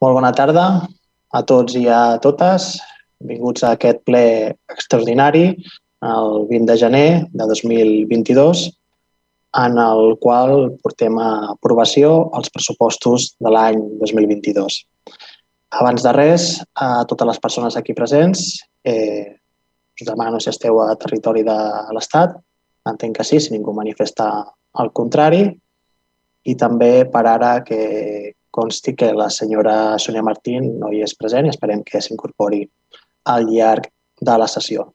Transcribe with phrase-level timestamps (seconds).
[0.00, 0.62] Molt bona tarda
[1.36, 2.70] a tots i a totes.
[3.20, 4.22] Benvinguts a aquest ple
[4.72, 5.42] extraordinari
[6.08, 8.62] el 20 de gener de 2022
[9.60, 14.80] en el qual portem a aprovació els pressupostos de l'any 2022.
[15.82, 18.48] Abans de res, a totes les persones aquí presents,
[18.80, 19.36] eh,
[20.00, 21.60] us demano si esteu a territori de
[21.92, 22.40] l'Estat.
[22.88, 24.32] Entenc que sí, si ningú manifesta
[24.80, 25.44] el contrari.
[26.48, 27.84] I també per ara que
[28.50, 32.64] consti que la senyora Sonia Martín no hi és present i esperem que s'incorpori
[33.34, 34.90] al llarg de la sessió.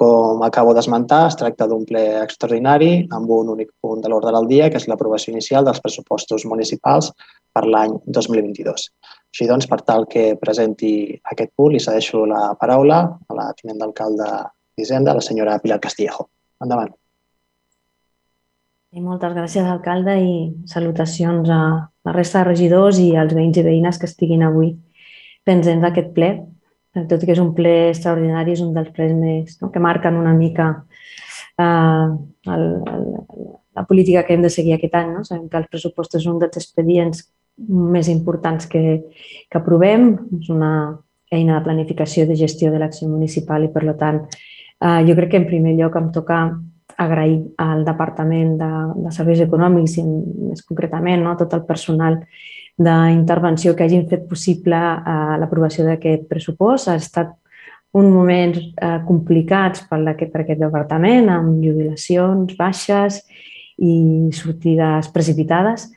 [0.00, 4.46] Com acabo d'esmentar, es tracta d'un ple extraordinari amb un únic punt de l'ordre del
[4.48, 7.10] dia, que és l'aprovació inicial dels pressupostos municipals
[7.52, 8.86] per l'any 2022.
[9.34, 10.92] Així doncs, per tal que presenti
[11.34, 14.30] aquest punt, li cedeixo la paraula a la tinent d'alcalde
[14.78, 16.30] d'Hisenda, la senyora Pilar Castillejo.
[16.64, 16.94] Endavant.
[18.90, 20.30] I moltes gràcies, alcalde, i
[20.66, 24.72] salutacions a la resta de regidors i als veïns i veïnes que estiguin avui
[25.46, 26.30] pendents d'aquest ple.
[27.06, 29.70] Tot i que és un ple extraordinari, és un dels plens més, no?
[29.70, 30.66] que marquen una mica
[31.62, 32.08] eh,
[32.50, 33.04] el, el,
[33.78, 35.12] la política que hem de seguir aquest any.
[35.14, 35.22] No?
[35.28, 37.22] Sabem que els pressupostos són un dels expedients
[37.70, 38.82] més importants que,
[39.46, 40.16] que aprovem.
[40.40, 40.72] És una
[41.30, 44.24] eina de planificació de gestió de l'acció municipal i, per tant,
[44.82, 46.42] eh, jo crec que en primer lloc em toca
[47.00, 48.70] agrair al Departament de,
[49.06, 52.20] de Serveis Econòmics i més concretament no, tot el personal
[52.80, 56.88] d'intervenció que hagin fet possible eh, l'aprovació d'aquest pressupost.
[56.88, 57.36] Ha estat
[57.96, 63.22] un moment eh, complicats per aquest, per aquest departament, amb jubilacions baixes
[63.80, 63.94] i
[64.36, 65.88] sortides precipitades,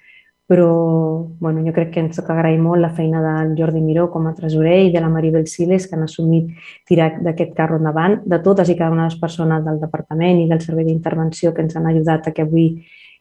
[0.48, 4.28] però bueno, jo crec que ens toca agrair molt la feina del Jordi Miró com
[4.28, 6.52] a tresorer i de la Maribel Siles que han assumit
[6.90, 10.50] tirar d'aquest carro endavant, de totes i cada una de les persones del departament i
[10.50, 12.68] del servei d'intervenció que ens han ajudat a que avui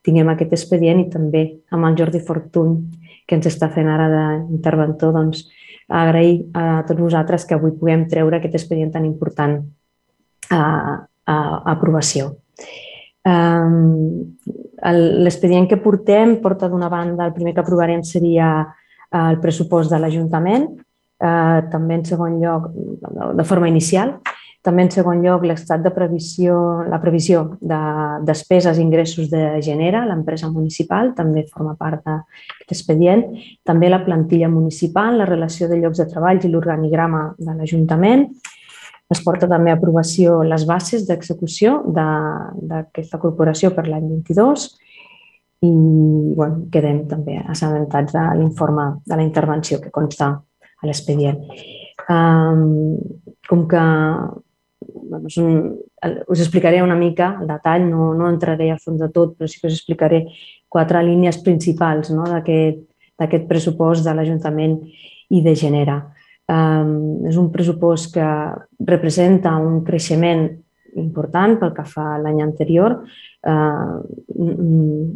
[0.02, 2.76] tinguem aquest expedient i també amb el Jordi Fortuny
[3.26, 5.46] que ens està fent ara d'interventor, doncs
[5.88, 9.60] agrair a tots vosaltres que avui puguem treure aquest expedient tan important
[10.50, 11.36] a, a, a
[11.76, 12.32] aprovació.
[14.82, 19.98] L'expedient que portem porta d'una banda, el primer que aprovarem seria eh, el pressupost de
[20.02, 20.66] l'Ajuntament,
[21.22, 22.70] eh, també en segon lloc,
[23.38, 24.16] de forma inicial,
[24.62, 26.56] també en segon lloc l'estat de previsió,
[26.86, 27.78] la previsió de
[28.26, 33.24] despeses i ingressos de Genera, l'empresa municipal, també forma part d'aquest expedient,
[33.66, 38.28] també la plantilla municipal, la relació de llocs de treball i l'organigrama de l'Ajuntament,
[39.12, 44.68] es porta també a aprovació les bases d'execució d'aquesta corporació per l'any 22
[45.62, 45.72] i
[46.34, 50.32] bueno, quedem també assabentats de l'informe de la intervenció que consta
[50.82, 51.38] a l'expedient.
[52.10, 52.96] Um,
[53.46, 53.82] com que
[55.12, 55.52] bueno, un,
[56.26, 59.60] us explicaré una mica el detall, no, no entraré a fons de tot, però sí
[59.60, 60.24] que us explicaré
[60.72, 64.80] quatre línies principals no, d'aquest pressupost de l'Ajuntament
[65.30, 66.00] i de Genera.
[66.50, 68.28] Um, és un pressupost que
[68.82, 70.48] representa un creixement
[70.98, 72.96] important pel que fa l'any anterior,
[73.46, 74.00] uh,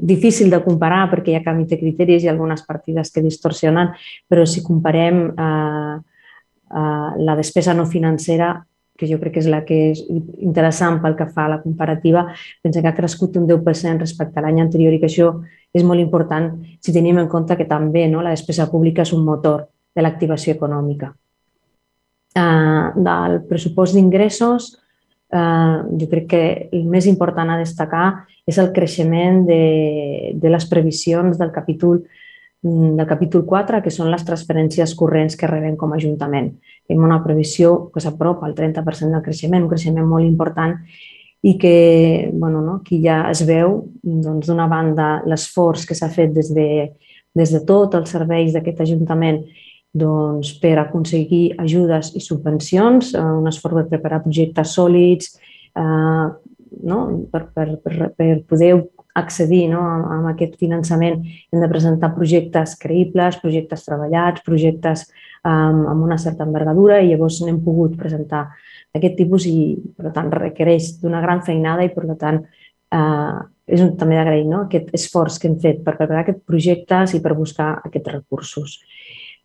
[0.06, 3.90] difícil de comparar perquè hi ha canvi de criteris i algunes partides que distorsionen,
[4.30, 8.54] però si comparem uh, uh, la despesa no financera
[8.96, 10.00] que jo crec que és la que és
[10.40, 12.30] interessant pel que fa a la comparativa,
[12.64, 15.34] pensa que ha crescut un 10% respecte a l'any anterior i que això
[15.76, 19.26] és molt important si tenim en compte que també no, la despesa pública és un
[19.26, 19.66] motor
[19.96, 21.14] de l'activació econòmica
[22.36, 24.74] eh, del pressupost d'ingressos,
[25.32, 28.06] eh, jo crec que el més important a destacar
[28.46, 32.02] és el creixement de, de les previsions del capítol
[32.62, 36.52] mm, del capítol 4, que són les transferències corrents que rebem com a Ajuntament.
[36.86, 40.78] Tenim una previsió que s'apropa al 30% del creixement, un creixement molt important
[41.46, 46.32] i que bueno, no, aquí ja es veu doncs, d'una banda l'esforç que s'ha fet
[46.34, 46.68] des de,
[47.36, 49.42] des de tots els serveis d'aquest Ajuntament
[49.96, 55.32] doncs, per aconseguir ajudes i subvencions, eh, un esforç de preparar projectes sòlids,
[55.76, 56.26] eh,
[56.82, 57.00] no?
[57.32, 58.74] per, per, per, per poder
[59.16, 59.80] accedir no?
[59.80, 65.06] a, a aquest finançament hem de presentar projectes creïbles, projectes treballats, projectes
[65.40, 68.46] um, amb una certa envergadura i llavors n'hem pogut presentar
[68.94, 72.42] d'aquest tipus i, per tant, requereix d'una gran feinada i, per tant,
[72.92, 74.66] eh, és un, també d'agrair no?
[74.66, 78.78] aquest esforç que hem fet per preparar aquests projectes i per buscar aquests recursos.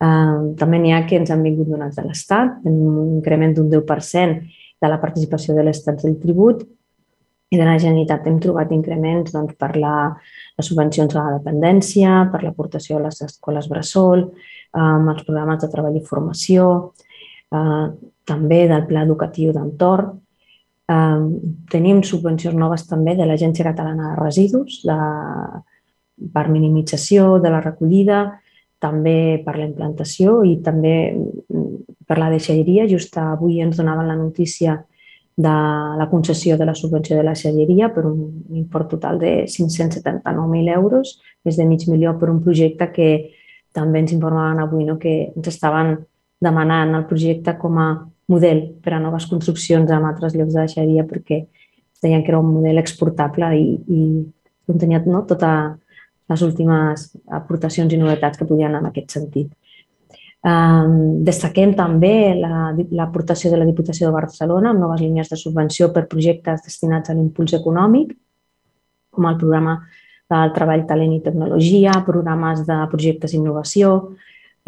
[0.02, 4.40] També n'hi ha que ens han vingut donats de l'Estat, un increment d'un 10%
[4.82, 6.64] de la participació de l'Estat del tribut
[7.52, 9.94] i de la Generalitat hem trobat increments doncs, per la,
[10.58, 14.30] les subvencions a la dependència, per l'aportació a les escoles bressol,
[14.72, 16.68] amb els programes de treball i formació,
[17.52, 17.88] eh,
[18.26, 20.14] també del pla educatiu d'entorn.
[20.96, 21.26] Eh,
[21.70, 24.98] tenim subvencions noves també de l'Agència Catalana de Residus de,
[26.32, 28.24] per minimització de la recollida,
[28.82, 30.96] també per la implantació i també
[32.08, 32.88] per la deixalleria.
[32.90, 34.80] Just avui ens donaven la notícia
[35.42, 35.54] de
[35.98, 38.18] la concessió de la subvenció de la deixalleria per un
[38.58, 43.10] import total de 579.000 euros, més de mig milió per un projecte que
[43.74, 44.98] també ens informaven avui no?
[45.00, 45.96] que ens estaven
[46.42, 47.88] demanant el projecte com a
[48.32, 51.46] model per a noves construccions en altres llocs de deixalleria perquè
[52.02, 54.02] deien que era un model exportable i, i
[54.68, 55.78] contenia no, tota
[56.32, 59.52] les últimes aportacions i novetats que podien en aquest sentit.
[60.42, 65.92] Um, destaquem també l'aportació la, de la Diputació de Barcelona amb noves línies de subvenció
[65.94, 68.16] per projectes destinats a l'impuls econòmic,
[69.14, 69.76] com el programa
[70.32, 73.94] del treball, talent i tecnologia, programes de projectes d'innovació,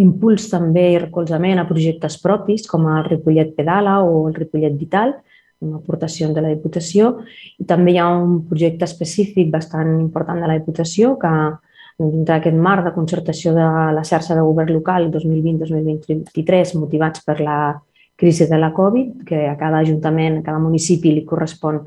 [0.04, 5.16] impuls també i recolzament a projectes propis com el Ripollet Pedala o el Ripollet Vital,
[5.64, 7.14] amb aportacions de la Diputació.
[7.60, 11.34] I també hi ha un projecte específic bastant important de la Diputació que
[11.98, 13.66] dintre d'aquest marc de concertació de
[13.96, 17.58] la xarxa de govern local 2020-2023 motivats per la
[18.16, 21.82] crisi de la Covid, que a cada ajuntament, a cada municipi li correspon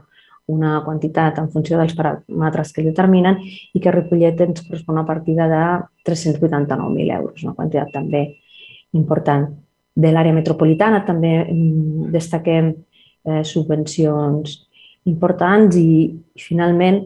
[0.47, 5.49] una quantitat en funció dels paràmetres que determinen i que Ripollet ens correspon una partida
[5.51, 5.63] de
[6.07, 8.23] 389.000 euros, una quantitat també
[8.95, 9.49] important.
[9.97, 12.73] De l'àrea metropolitana també mm, destaquem
[13.27, 14.57] eh, subvencions
[15.07, 17.03] importants i, i finalment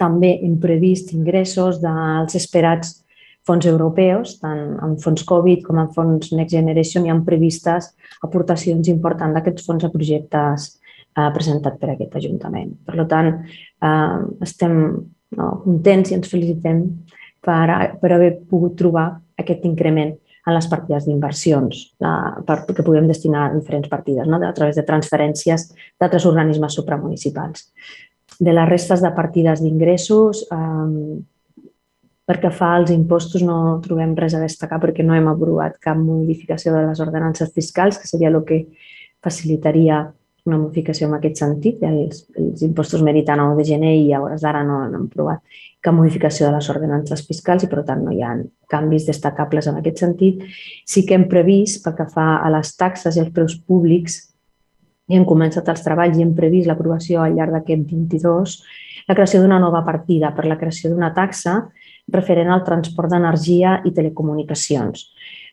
[0.00, 2.98] també hem previst ingressos dels esperats
[3.46, 7.90] fons europeus, tant en fons Covid com en fons Next Generation, hi han previstes
[8.22, 10.68] aportacions importants d'aquests fons a projectes
[11.16, 12.76] eh, presentats per aquest Ajuntament.
[12.86, 13.32] Per tant,
[13.82, 14.78] eh, estem
[15.38, 16.84] no, contents i ens felicitem
[17.42, 17.66] per,
[17.98, 19.08] per haver pogut trobar
[19.42, 20.14] aquest increment
[20.46, 24.40] en les partides d'inversions que puguem destinar a diferents partides no?
[24.42, 25.68] a través de transferències
[26.00, 27.68] d'altres organismes supramunicipals.
[28.42, 31.20] De les restes de partides d'ingressos, eh,
[32.26, 36.72] perquè fa als impostos no trobem res a destacar perquè no hem aprovat cap modificació
[36.74, 38.64] de les ordenances fiscals, que seria el que
[39.22, 40.06] facilitaria
[40.48, 41.82] una modificació en aquest sentit.
[41.86, 45.42] Els, els impostos meriten a de gener i a hores d'ara no, no han aprovat
[45.82, 48.36] cap modificació de les ordenances fiscals i, per tant, no hi ha
[48.70, 50.44] canvis destacables en aquest sentit.
[50.86, 54.20] Sí que hem previst, pel que fa a les taxes i els preus públics,
[55.10, 58.56] i hem començat els treballs i hem previst l'aprovació al llarg d'aquest 22,
[59.10, 61.58] la creació d'una nova partida per la creació d'una taxa
[62.14, 65.08] referent al transport d'energia i telecomunicacions.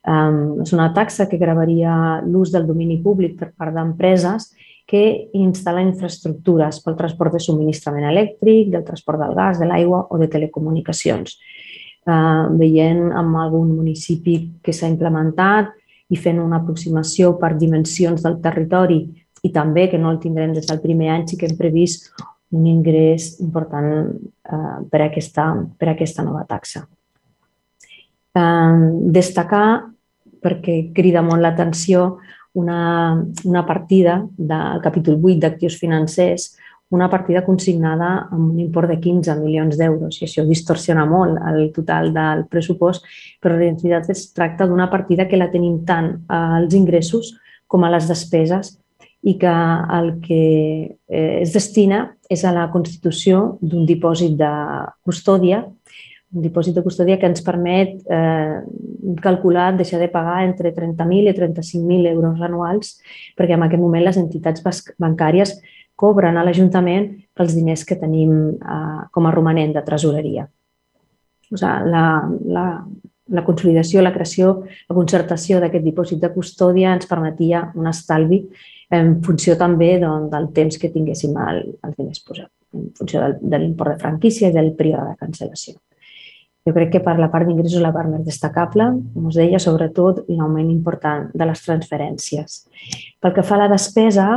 [0.10, 4.54] Um, és una taxa que gravaria l'ús del domini públic per part d'empreses
[4.90, 10.18] que instal·la infraestructures pel transport de subministrament elèctric, del transport del gas, de l'aigua o
[10.18, 11.36] de telecomunicacions.
[12.10, 15.76] Eh, veient amb algun municipi que s'ha implementat
[16.10, 19.04] i fent una aproximació per dimensions del territori
[19.46, 22.10] i també, que no el tindrem des del primer any, sí que hem previst
[22.52, 26.88] un ingrés important eh, per, a aquesta, per a aquesta nova taxa.
[28.34, 28.76] Eh,
[29.14, 29.86] destacar,
[30.42, 32.18] perquè crida molt l'atenció,
[32.54, 36.50] una, una partida del capítol 8 d'actius financers,
[36.90, 41.70] una partida consignada amb un import de 15 milions d'euros i això distorsiona molt el
[41.76, 43.06] total del pressupost,
[43.42, 47.36] però en realitat es tracta d'una partida que la tenim tant als ingressos
[47.68, 48.80] com a les despeses
[49.22, 49.54] i que
[50.00, 50.44] el que
[51.08, 54.52] eh, es destina és a la constitució d'un dipòsit de
[55.06, 55.66] custòdia
[56.36, 58.60] un dipòsit de custòdia que ens permet eh,
[59.24, 63.00] calcular deixar de pagar entre 30.000 i 35.000 euros anuals,
[63.38, 64.64] perquè en aquest moment les entitats
[65.02, 65.58] bancàries
[66.00, 70.48] cobren a l'Ajuntament pels diners que tenim eh, com a romanent de tresoreria.
[71.50, 72.06] O sigui, la,
[72.46, 72.66] la,
[73.34, 74.60] la consolidació, la creació,
[74.90, 78.44] la concertació d'aquest dipòsit de custòdia ens permetia un estalvi
[78.94, 83.38] en funció també doncs, del temps que tinguéssim el, els diners posats, en funció del,
[83.42, 85.78] de l'import de franquícia i del període de cancel·lació.
[86.70, 90.22] Jo crec que per la part d'ingressos la part més destacable, com us deia, sobretot
[90.30, 92.60] l'augment important de les transferències.
[93.18, 94.28] Pel que fa a la despesa,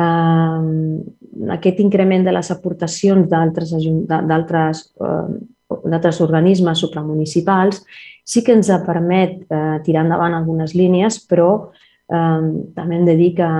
[0.00, 7.84] eh, aquest increment de les aportacions d'altres eh, organismes supramunicipals
[8.24, 11.52] sí que ens permet eh, tirar endavant algunes línies, però
[12.08, 12.42] eh,
[12.74, 13.52] també hem de dir que,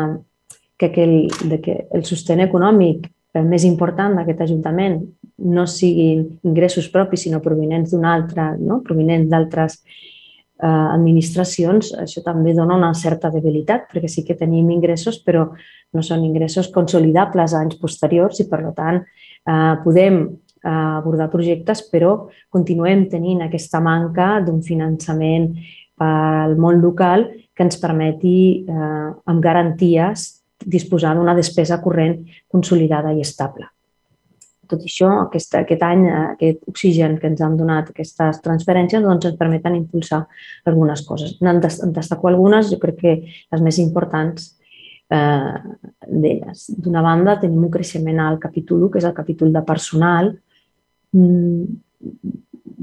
[0.88, 5.00] que, el, que el sostén econòmic el més important d'aquest Ajuntament
[5.40, 8.80] no siguin ingressos propis, sinó provenents d'un altre, no?
[8.84, 15.20] provenents d'altres eh, administracions, això també dona una certa debilitat, perquè sí que tenim ingressos,
[15.24, 15.46] però
[15.94, 21.84] no són ingressos consolidables a anys posteriors i, per tant, eh, podem eh, abordar projectes,
[21.92, 22.16] però
[22.52, 25.54] continuem tenint aquesta manca d'un finançament
[26.00, 33.20] pel món local que ens permeti, eh, amb garanties, disposar d'una despesa corrent consolidada i
[33.20, 33.68] estable.
[34.70, 39.38] tot això, aquest, aquest any, aquest oxigen que ens han donat aquestes transferències, doncs ens
[39.40, 40.20] permeten impulsar
[40.70, 41.32] algunes coses.
[41.42, 44.52] En destaco algunes, jo crec que les més importants
[45.10, 45.58] eh,
[46.06, 46.66] d'elles.
[46.78, 50.30] D'una banda, tenim un creixement al capítol 1, que és el capítol de personal,
[51.12, 51.64] mm,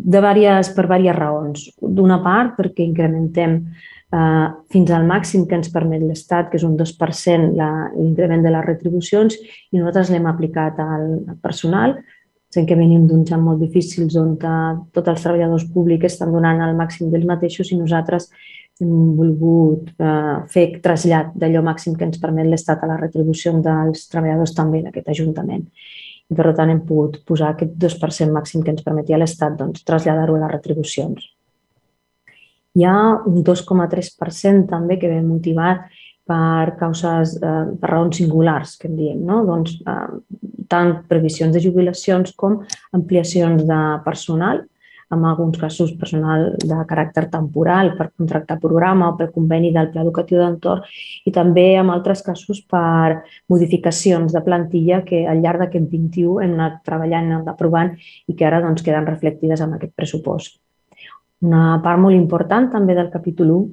[0.07, 1.69] de diverses, per diverses raons.
[1.81, 3.62] D'una part, perquè incrementem
[4.13, 8.67] eh, fins al màxim que ens permet l'Estat, que és un 2% l'increment de les
[8.67, 9.39] retribucions,
[9.71, 11.97] i nosaltres l'hem aplicat al, al personal.
[12.53, 16.77] Sent que venim d'uns anys molt difícils on tots els treballadors públics estan donant el
[16.79, 18.29] màxim dels mateixos i nosaltres
[18.79, 24.05] hem volgut eh, fer trasllat d'allò màxim que ens permet l'Estat a la retribució dels
[24.11, 25.65] treballadors també d'aquest Ajuntament.
[26.27, 30.35] I per tant hem pogut posar aquest 2% màxim que ens permetia l'Estat doncs, traslladar-ho
[30.37, 31.27] a les retribucions.
[32.77, 35.88] Hi ha un 2,3% també que ve motivat
[36.27, 39.43] per causes, eh, per raons singulars, que en diem, no?
[39.48, 42.60] doncs, eh, tant previsions de jubilacions com
[42.93, 44.65] ampliacions de personal,
[45.10, 50.03] en alguns casos personal de caràcter temporal per contractar programa o per conveni del pla
[50.03, 50.84] educatiu d'entorn
[51.24, 56.60] i també en altres casos per modificacions de plantilla que al llarg d'aquest 21 hem
[56.60, 57.96] anat treballant, hem aprovant
[58.27, 60.57] i que ara doncs, queden reflectides en aquest pressupost.
[61.46, 63.67] Una part molt important també del capítol 1,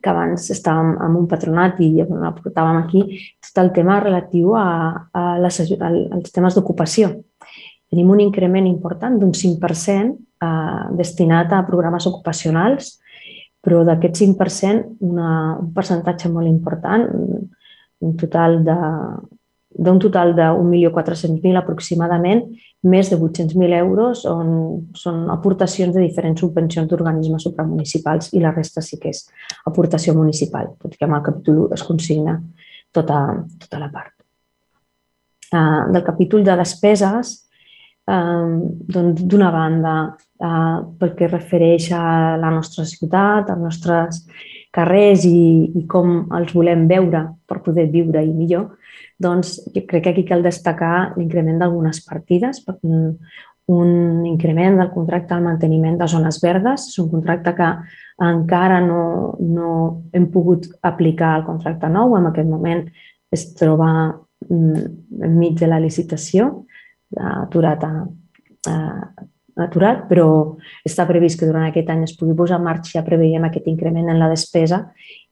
[0.00, 3.02] que abans estàvem amb un patronat i bueno, portàvem aquí,
[3.44, 4.64] tot el tema relatiu a,
[5.12, 7.12] a les, als temes d'ocupació.
[7.90, 12.94] Tenim un increment important d'un 5% eh, destinat a programes ocupacionals,
[13.60, 17.04] però d'aquest 5%, una, un percentatge molt important,
[18.00, 18.78] un total de
[19.70, 22.42] d'un total de 1.400.000 aproximadament,
[22.82, 24.48] més de 800.000 euros on
[24.96, 29.26] són aportacions de diferents subvencions d'organismes supramunicipals i la resta sí que és
[29.68, 32.40] aportació municipal, tot que amb el capítol 1 es consigna
[32.90, 33.20] tota,
[33.60, 34.16] tota la part.
[35.50, 37.32] Uh, del capítol de despeses,
[38.10, 38.58] uh,
[38.90, 39.94] doncs d'una banda,
[40.40, 44.24] uh, perquè refereix a la nostra ciutat, als nostres
[44.74, 48.70] carrers i, i com els volem veure per poder viure i millor,
[49.20, 53.18] doncs jo crec que aquí cal destacar l'increment d'algunes partides, un,
[53.70, 56.88] un increment del contracte al manteniment de zones verdes.
[56.90, 57.68] És un contracte que
[58.26, 59.02] encara no,
[59.40, 59.70] no
[60.12, 62.16] hem pogut aplicar al contracte nou.
[62.18, 62.82] En aquest moment
[63.30, 63.90] es troba
[64.48, 64.86] mm,
[65.28, 66.50] enmig de la licitació,
[67.16, 67.92] aturat a,
[68.70, 68.76] a,
[69.64, 70.26] aturat, però
[70.86, 74.20] està previst que durant aquest any es pugui posar en marxa, preveiem aquest increment en
[74.20, 74.82] la despesa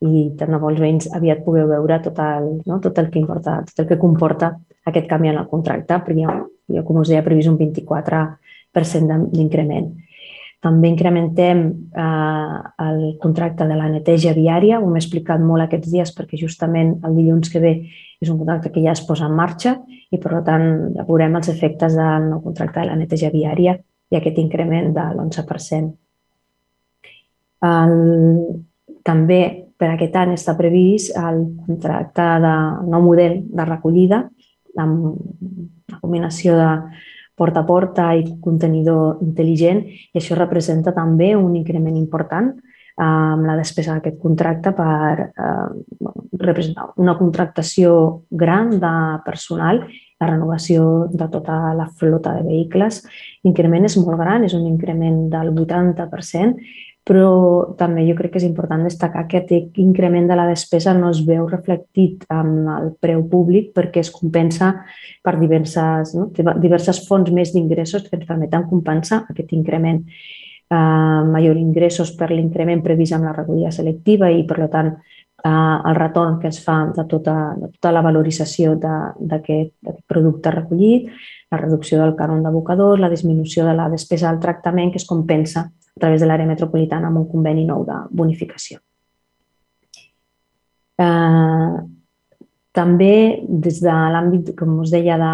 [0.05, 2.79] i tant de bo els veïns aviat pugueu veure tot el, no?
[2.83, 4.53] tot el que importa, tot el que comporta
[4.89, 6.37] aquest canvi en el contracte, perquè jo,
[6.75, 9.89] jo com us deia, previst un 24% d'increment.
[10.59, 11.61] També incrementem
[11.95, 16.97] eh, el contracte de la neteja viària, ho hem explicat molt aquests dies perquè justament
[17.07, 17.73] el dilluns que ve
[18.19, 19.77] és un contracte que ja es posa en marxa
[20.11, 20.65] i per tant
[20.97, 23.77] ja veurem els efectes del nou contracte de la neteja viària
[24.09, 25.91] i aquest increment de l'11%.
[27.69, 27.95] El,
[29.05, 29.41] també
[29.79, 32.55] per aquest any està previst el contracte de
[32.91, 34.23] nou model de recollida
[34.79, 36.71] amb una combinació de
[37.39, 42.51] porta a porta i contenidor intel·ligent i això representa també un increment important
[42.99, 45.67] amb la despesa d'aquest contracte per eh,
[46.41, 47.93] representar una contractació
[48.29, 49.85] gran de personal
[50.19, 53.05] la renovació de tota la flota de vehicles.
[53.45, 56.57] L'increment és molt gran, és un increment del 80%,
[57.09, 57.29] però
[57.79, 61.23] també jo crec que és important destacar que aquest increment de la despesa no es
[61.25, 64.75] veu reflectit en el preu públic perquè es compensa
[65.25, 66.27] per diverses, no?
[66.61, 70.03] diverses fonts més d'ingressos que ens permeten compensar aquest increment.
[70.69, 74.91] Uh, major ingressos per l'increment previst amb la recollida selectiva i, per tant,
[75.43, 79.73] eh, el retorn que es fa de tota, de tota la valorització d'aquest
[80.07, 81.09] producte recollit,
[81.51, 85.65] la reducció del cànon d'abocadors, la disminució de la despesa del tractament que es compensa
[85.69, 88.79] a través de l'àrea metropolitana amb un conveni nou de bonificació.
[90.99, 91.79] Eh,
[92.75, 93.13] també
[93.47, 95.33] des de l'àmbit, com us deia, de,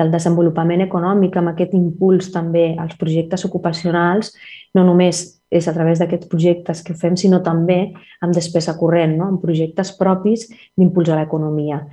[0.00, 4.32] del desenvolupament econòmic, amb aquest impuls també als projectes ocupacionals,
[4.74, 9.30] no només és a través d'aquests projectes que fem, sinó també amb despesa corrent, no?
[9.30, 11.84] amb projectes propis d'impuls a l'economia.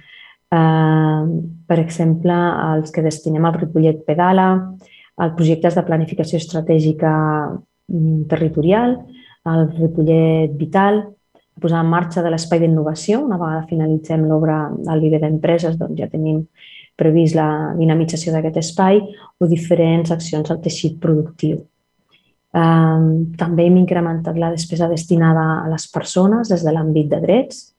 [0.54, 1.24] Eh,
[1.68, 2.36] per exemple,
[2.74, 4.50] els que destinem al Ripollet Pedala,
[5.18, 7.14] als projectes de planificació estratègica
[7.54, 8.98] mm, territorial,
[9.50, 11.04] el Ripollet Vital,
[11.62, 13.22] posar en marxa de l'espai d'innovació.
[13.26, 16.46] Una vegada finalitzem l'obra del líder d'empreses, doncs ja tenim
[16.98, 19.02] previst la dinamització d'aquest espai
[19.40, 21.62] o diferents accions al teixit productiu.
[22.54, 27.73] També hem incrementat la despesa destinada a les persones des de l'àmbit de drets.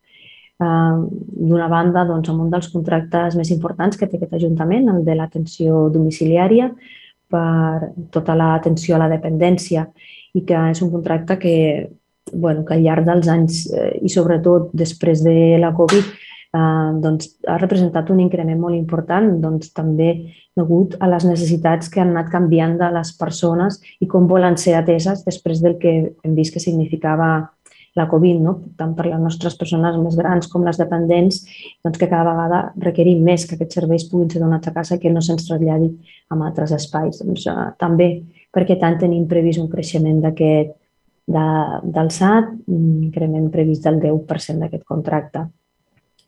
[0.60, 5.16] D'una banda, doncs, amb un dels contractes més importants que té aquest Ajuntament, el de
[5.18, 6.68] l'atenció domiciliària,
[7.34, 9.88] per tota l'atenció a la dependència
[10.34, 11.56] i que és un contracte que,
[12.32, 17.34] bueno, que al llarg dels anys eh, i sobretot després de la Covid eh, doncs,
[17.50, 20.10] ha representat un increment molt important doncs, també
[20.56, 24.76] degut a les necessitats que han anat canviant de les persones i com volen ser
[24.78, 27.32] ateses després del que hem vist que significava
[27.94, 28.54] la Covid, no?
[28.78, 31.40] tant per les nostres persones més grans com les dependents,
[31.84, 35.02] doncs que cada vegada requerim més que aquests serveis puguin ser donats a casa i
[35.02, 35.92] que no se'ns traslladi
[36.28, 37.20] a altres espais.
[37.22, 38.08] Doncs, uh, també
[38.54, 40.74] perquè tant tenim previst un creixement d'aquest
[41.26, 41.44] de,
[41.94, 45.46] del SAT, un increment previst del 10% d'aquest contracte.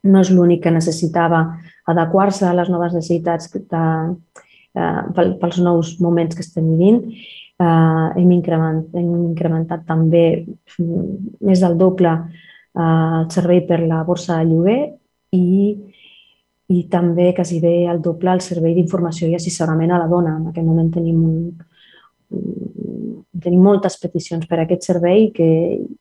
[0.06, 1.42] No és l'únic que necessitava
[1.90, 3.82] adequar-se a les noves necessitats de,
[4.78, 7.02] eh, pels nous moments que estem vivint
[7.60, 10.25] eh, hem, increment, hem incrementat també
[10.78, 14.80] més del doble eh, el servei per la borsa de lloguer
[15.36, 15.76] i,
[16.68, 20.36] i també quasi bé el doble el servei d'informació i assessorament a la dona.
[20.40, 25.48] En aquest moment tenim, un, tenim moltes peticions per a aquest servei que,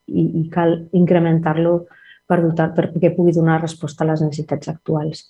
[0.07, 1.85] i, i cal incrementar-lo
[2.25, 5.27] per dotar, perquè pugui donar resposta a les necessitats actuals.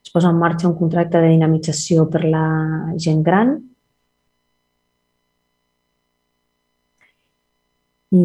[0.00, 2.46] Es posa en marxa un contracte de dinamització per la
[2.96, 3.58] gent gran
[8.14, 8.24] i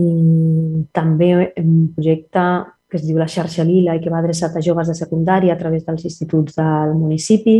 [0.96, 2.44] també un projecte
[2.88, 5.60] que es diu la xarxa Lila i que va adreçat a joves de secundària a
[5.60, 7.58] través dels instituts del municipi.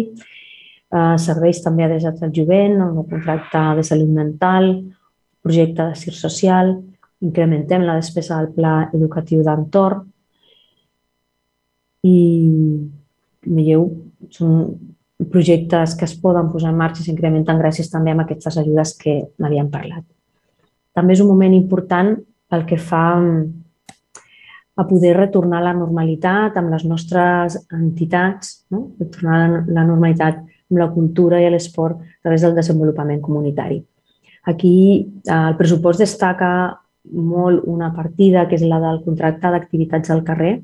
[0.94, 4.70] Eh, serveis també adreçats al jovent, el contracte de salut mental,
[5.42, 6.74] projecte de CIR social,
[7.26, 10.06] incrementem la despesa del pla educatiu d'entorn
[12.04, 12.18] i
[13.44, 13.88] veieu,
[14.30, 14.68] són
[15.32, 19.22] projectes que es poden posar en marxa i s'incrementen gràcies també a aquestes ajudes que
[19.40, 20.04] n'havíem parlat
[20.94, 22.14] també és un moment important
[22.50, 23.06] pel que fa
[24.76, 28.92] a poder retornar a la normalitat amb les nostres entitats, no?
[29.00, 33.84] retornar a la normalitat amb la cultura i l'esport a través del desenvolupament comunitari.
[34.50, 36.52] Aquí eh, el pressupost destaca
[37.14, 40.56] molt una partida que és la del contracte d'activitats al carrer,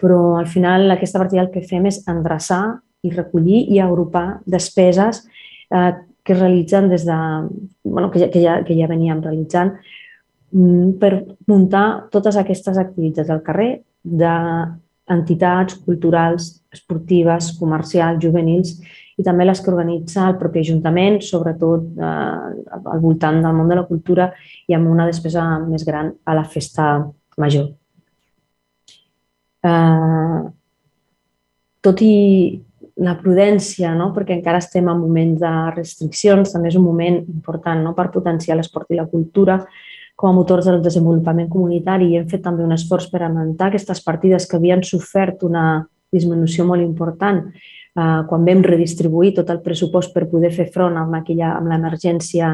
[0.00, 5.24] però al final aquesta partida el que fem és endreçar i recollir i agrupar despeses
[5.70, 5.92] eh,
[6.30, 7.14] que es realitzen des de,
[7.82, 9.72] bueno, que, ja, que, ja, que ja veníem realitzant
[10.54, 18.76] mm, per muntar totes aquestes activitats al carrer d'entitats culturals, esportives, comercials, juvenils
[19.18, 23.80] i també les que organitza el propi Ajuntament, sobretot eh, al voltant del món de
[23.80, 24.30] la cultura
[24.70, 26.92] i amb una despesa més gran a la festa
[27.42, 27.72] major.
[29.66, 30.40] Eh,
[31.82, 32.14] tot i
[33.00, 34.10] la prudència, no?
[34.12, 37.94] perquè encara estem en moments de restriccions, també és un moment important no?
[37.96, 39.56] per potenciar l'esport i la cultura
[40.20, 44.02] com a motors del desenvolupament comunitari i hem fet també un esforç per augmentar aquestes
[44.04, 50.12] partides que havien sofert una disminució molt important eh, quan vam redistribuir tot el pressupost
[50.12, 52.52] per poder fer front amb, aquella, amb l'emergència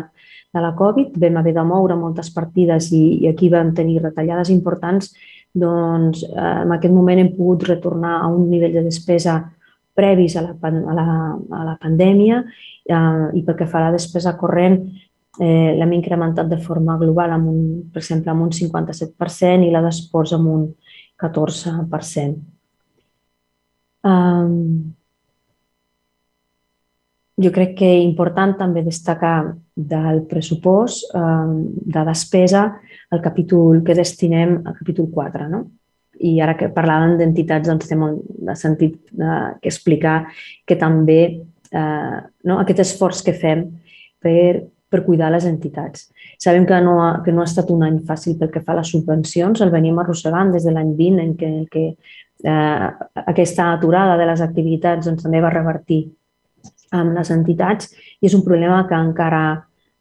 [0.54, 4.54] de la Covid, vam haver de moure moltes partides i, i aquí vam tenir retallades
[4.54, 5.10] importants,
[5.50, 9.40] doncs eh, en aquest moment hem pogut retornar a un nivell de despesa
[9.96, 11.08] previs a la, a la,
[11.60, 14.78] a la pandèmia eh, i pel que fa a la despesa corrent
[15.40, 19.82] eh, l'hem incrementat de forma global, amb un, per exemple, amb un 57% i la
[19.84, 20.68] d'esports amb un
[21.20, 22.36] 14%.
[24.06, 24.92] Um,
[27.42, 29.38] jo crec que és important també destacar
[29.76, 32.68] del pressupost um, de despesa
[33.12, 35.66] el capítol que destinem al capítol 4, no?
[36.20, 40.16] I ara que parlàvem d'entitats doncs té molt de sentit eh, que explicar
[40.66, 43.66] que també eh, no, aquest esforç que fem
[44.22, 46.08] per, per cuidar les entitats.
[46.42, 48.80] Sabem que no, ha, que no ha estat un any fàcil pel que fa a
[48.80, 51.86] les subvencions, el venim arrossegant des de l'any 20 en què, en què
[52.44, 52.90] eh,
[53.26, 56.04] aquesta aturada de les activitats doncs, també va revertir
[56.96, 59.42] amb les entitats i és un problema que encara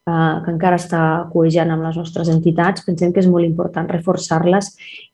[0.05, 4.67] que encara està coejant amb les nostres entitats, pensem que és molt important reforçar-les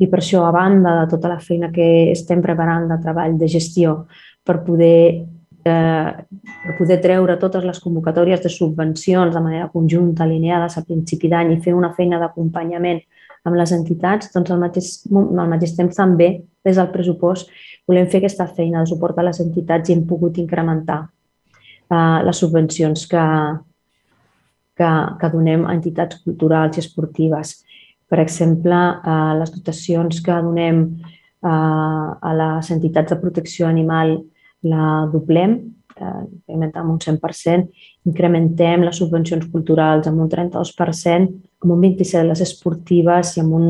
[0.04, 3.48] i per això, a banda de tota la feina que estem preparant de treball de
[3.48, 4.02] gestió
[4.44, 5.24] per poder,
[5.64, 6.10] eh,
[6.66, 11.56] per poder treure totes les convocatòries de subvencions de manera conjunta, alineades a principi d'any
[11.56, 13.00] i fer una feina d'acompanyament
[13.48, 16.34] amb les entitats, doncs al mateix, al mateix temps també,
[16.68, 17.48] des del pressupost,
[17.88, 22.44] volem fer aquesta feina de suport a les entitats i hem pogut incrementar eh, les
[22.44, 23.28] subvencions que,
[24.82, 24.92] que,
[25.22, 27.60] que donem a entitats culturals i esportives.
[28.10, 34.18] Per exemple, eh, les dotacions que donem eh, a les entitats de protecció animal
[34.68, 35.56] la doblem
[35.96, 37.70] eh, incrementem un 100%,
[38.10, 43.70] incrementem les subvencions culturals amb un 32%, amb un 27% les esportives i amb un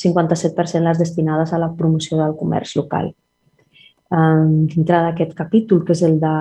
[0.00, 3.12] 57% les destinades a la promoció del comerç local.
[4.06, 6.34] Um, dintre d'aquest capítol, que és el de,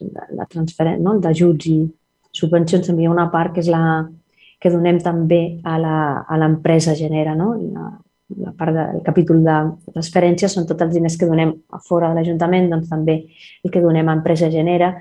[0.00, 1.18] de la transferència, no?
[1.20, 1.82] d'ajuts i
[2.34, 3.84] subvencions, també hi ha una part que és la
[4.60, 5.76] que donem també a
[6.40, 7.52] l'empresa genera, no?
[7.74, 7.90] La,
[8.40, 9.56] la part del capítol de
[9.92, 13.18] transferències són tots els diners que donem a fora de l'Ajuntament, doncs també
[13.62, 14.94] el que donem a Empresa Genera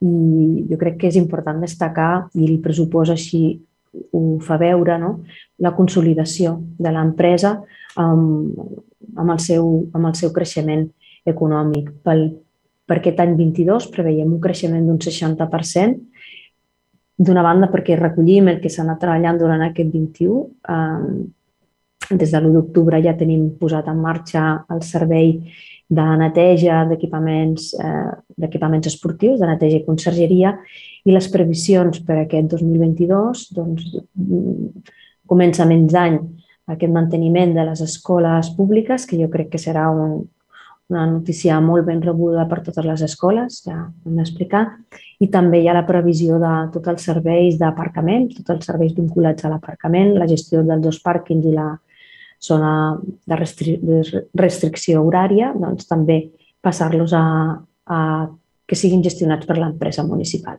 [0.00, 3.60] i jo crec que és important destacar i el pressupost així
[4.16, 5.18] ho fa veure, no?
[5.58, 7.56] la consolidació de l'empresa
[8.00, 8.56] amb,
[9.16, 10.86] amb, el seu, amb el seu creixement
[11.28, 11.90] econòmic.
[12.06, 12.30] Pel,
[12.86, 15.98] per aquest any 22 preveiem un creixement d'un 60%,
[17.20, 20.40] d'una banda perquè recollim el que s'ha anat treballant durant aquest 21,
[20.74, 25.34] eh, des de l'1 d'octubre ja tenim posat en marxa el servei
[25.90, 30.54] de neteja d'equipaments eh, d'equipaments esportius, de neteja i consergeria,
[31.04, 33.88] i les previsions per a aquest 2022 doncs,
[35.30, 36.18] comença menys d'any
[36.70, 40.22] aquest manteniment de les escoles públiques, que jo crec que serà un,
[40.90, 44.64] una notícia molt ben rebuda per totes les escoles, ja hem d'explicar,
[45.22, 49.46] i també hi ha la previsió de tots els serveis d'aparcament, tots els serveis vinculats
[49.46, 51.68] a l'aparcament, la gestió dels dos pàrquings i la
[52.40, 54.02] zona de, restri de
[54.34, 56.22] restricció horària, doncs també
[56.64, 57.24] passar-los a,
[57.86, 58.00] a
[58.66, 60.58] que siguin gestionats per l'empresa municipal.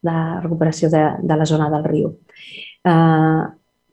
[0.04, 2.14] de recuperació de, de la zona del riu.
[2.84, 3.42] Eh,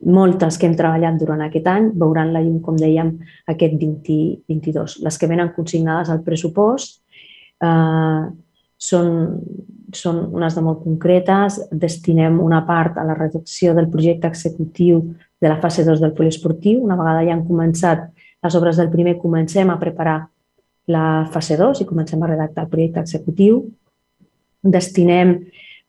[0.02, 3.12] moltes que hem treballat durant aquest any veuran la llum, com dèiem,
[3.52, 5.02] aquest 2022.
[5.04, 7.02] Les que venen consignades al pressupost
[7.62, 8.24] eh,
[8.82, 9.12] són,
[9.94, 11.60] són unes de molt concretes.
[11.70, 15.02] Destinem una part a la redacció del projecte executiu
[15.42, 16.82] de la fase 2 del poliesportiu.
[16.82, 18.08] Una vegada ja han començat
[18.42, 20.18] les obres del primer, comencem a preparar
[20.90, 23.62] la fase 2 i comencem a redactar el projecte executiu.
[24.62, 25.36] Destinem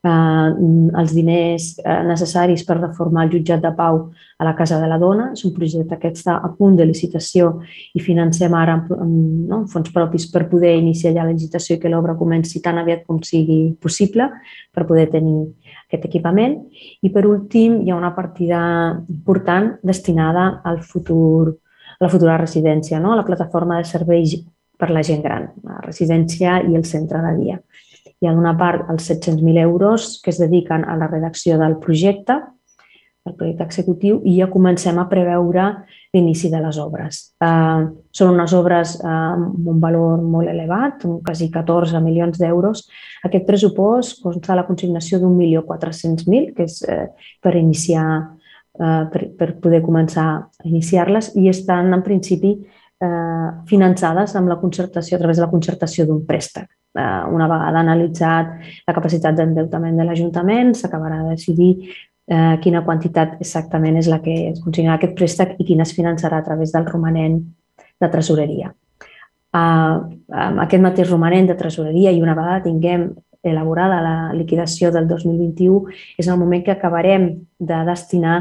[0.03, 0.49] eh,
[0.99, 3.99] els diners eh, necessaris per reformar el jutjat de pau
[4.37, 5.29] a la Casa de la Dona.
[5.33, 7.53] És un projecte que està a punt de licitació
[7.93, 11.81] i financem ara amb, amb no, fons propis per poder iniciar ja la licitació i
[11.81, 14.29] que l'obra comenci tan aviat com sigui possible
[14.73, 15.39] per poder tenir
[15.87, 16.59] aquest equipament.
[17.01, 18.63] I per últim, hi ha una partida
[19.09, 21.53] important destinada al futur
[21.93, 23.13] a la futura residència, no?
[23.13, 24.33] a la plataforma de serveis
[24.79, 27.59] per la gent gran, la residència i el centre de dia.
[28.23, 32.37] Hi ha d'una part els 700.000 euros que es dediquen a la redacció del projecte,
[33.27, 35.65] el projecte executiu, i ja comencem a preveure
[36.15, 37.17] l'inici de les obres.
[37.43, 37.81] Eh,
[38.15, 42.85] són unes obres eh, amb un valor molt elevat, quasi 14 milions d'euros.
[43.27, 47.09] Aquest pressupost consta la consignació d'un milió 400.000, que és eh,
[47.43, 48.05] per iniciar
[48.79, 54.59] eh, per, per poder començar a iniciar-les i estan en principi eh, finançades amb la
[54.63, 56.71] concertació, a través de la concertació d'un préstec.
[56.93, 58.53] Eh, una vegada analitzat
[58.87, 61.71] la capacitat d'endeutament de l'Ajuntament, s'acabarà de decidir
[62.27, 66.39] eh, quina quantitat exactament és la que es consignarà aquest préstec i quina es finançarà
[66.39, 67.41] a través del romanent
[68.01, 68.73] de tresoreria.
[69.53, 69.97] Eh,
[70.45, 73.09] amb aquest mateix romanent de tresoreria i una vegada tinguem
[73.43, 77.27] elaborada la liquidació del 2021, és el moment que acabarem
[77.59, 78.37] de destinar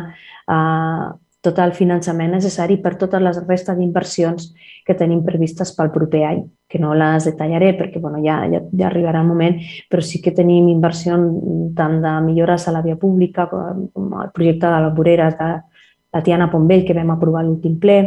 [0.46, 1.08] eh,
[1.42, 4.52] tot el finançament necessari per totes les restes d'inversions
[4.86, 8.86] que tenim previstes pel proper any, que no les detallaré perquè bueno, ja, ja, ja
[8.88, 9.58] arribarà el moment,
[9.90, 11.18] però sí que tenim inversió
[11.76, 15.52] tant de millores a la via pública com el projecte de les voreres de
[16.12, 17.98] la Tiana Pombell que vam aprovar l'últim ple,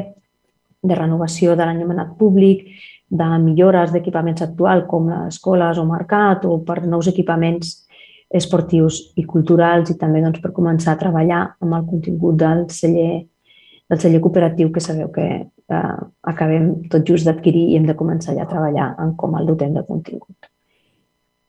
[0.86, 2.68] de renovació de l'enllumenat públic,
[3.10, 7.85] de millores d'equipaments actuals com les escoles o mercat o per nous equipaments
[8.36, 13.26] esportius i culturals i també doncs, per començar a treballar amb el contingut del celler,
[13.90, 15.98] del celler cooperatiu que sabeu que eh,
[16.34, 19.74] acabem tot just d'adquirir i hem de començar ja a treballar en com el dotem
[19.74, 20.52] de contingut.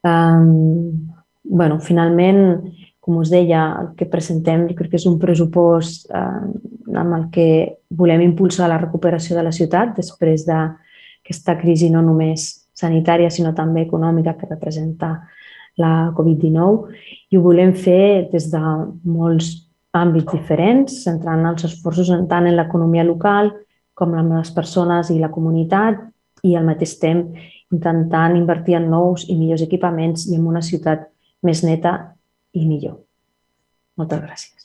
[0.07, 1.11] Um,
[1.43, 2.71] bueno, finalment,
[3.01, 6.47] com us deia, el que presentem crec que és un pressupost eh,
[6.95, 7.49] amb el que
[7.91, 13.87] volem impulsar la recuperació de la ciutat després d'aquesta crisi no només sanitària, sinó també
[13.87, 15.15] econòmica que representa
[15.81, 16.97] la Covid-19
[17.31, 18.63] i ho volem fer des de
[19.05, 19.53] molts
[19.97, 23.53] àmbits diferents, centrant els esforços tant en l'economia local
[23.97, 26.03] com en les persones i la comunitat
[26.45, 31.09] i al mateix temps intentant invertir en nous i millors equipaments i en una ciutat
[31.43, 31.97] més neta
[32.55, 33.01] i millor.
[33.97, 34.63] Moltes gràcies.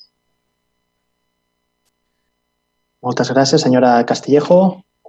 [3.02, 4.60] Moltes gràcies, senyora Castillejo.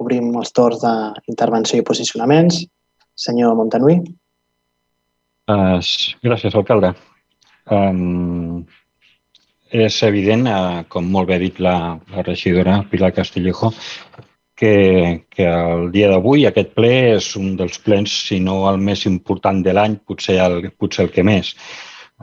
[0.00, 2.62] Obrim els torns d'intervenció i posicionaments.
[3.12, 4.00] Senyor Montanui.
[5.52, 5.78] Uh,
[6.24, 6.94] gràcies, alcalde.
[7.70, 8.62] Um,
[9.72, 11.76] és evident, uh, com molt bé ha dit la,
[12.14, 13.72] la regidora Pilar Castillejo,
[14.62, 14.74] que,
[15.30, 19.62] que el dia d'avui aquest ple és un dels plens, si no el més important
[19.64, 21.54] de l'any, potser, el, potser el que més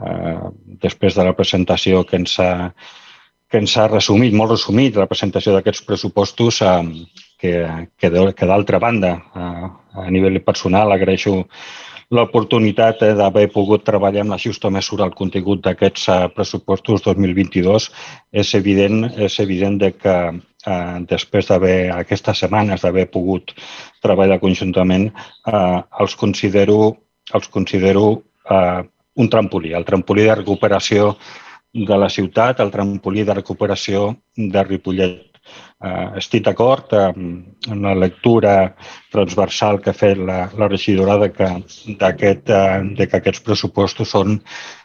[0.06, 0.50] eh,
[0.84, 2.52] després de la presentació que ens ha,
[3.50, 7.06] que ens ha resumit, molt resumit, la presentació d'aquests pressupostos, eh,
[7.40, 7.54] que,
[7.98, 8.12] que
[8.48, 11.42] d'altra banda, eh, a nivell personal, agraeixo
[12.10, 17.90] l'oportunitat eh, d'haver pogut treballar amb la justa mesura al contingut d'aquests eh, pressupostos 2022.
[18.42, 23.54] És evident, és evident de que eh, després d'haver, aquestes setmanes d'haver pogut
[24.02, 25.10] treballar conjuntament,
[25.46, 26.80] eh, els considero,
[27.34, 28.06] els considero
[28.50, 28.82] eh,
[29.20, 31.14] un trampolí, el trampolí de recuperació
[31.70, 35.29] de la ciutat, el trampolí de recuperació de Ripollet.
[35.80, 38.74] Uh, estic d'acord amb en la lectura
[39.10, 41.48] transversal que ha fet la, la regidora de que,
[42.10, 44.36] aquest, uh, de que aquests pressupostos són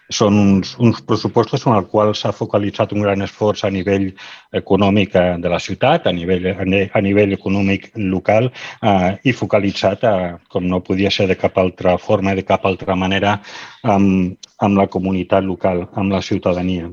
[0.10, 4.12] són uns, uns pressupostos en els quals s'ha focalitzat un gran esforç a nivell
[4.54, 10.36] econòmic eh, de la ciutat, a nivell, a nivell econòmic local eh, i focalitzat, eh,
[10.50, 13.40] com no podia ser de cap altra forma, de cap altra manera,
[13.84, 16.92] amb, amb la comunitat local, amb la ciutadania.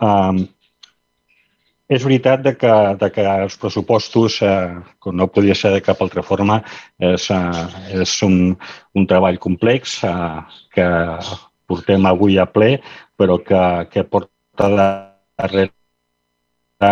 [0.00, 0.44] Eh,
[1.94, 6.02] és veritat de que, de que els pressupostos, eh, com no podia ser de cap
[6.02, 6.60] altra forma,
[6.98, 8.56] és, eh, és un,
[8.94, 10.88] un treball complex eh, que
[11.70, 12.76] portem avui a ple,
[13.18, 15.70] però que, que porta darrere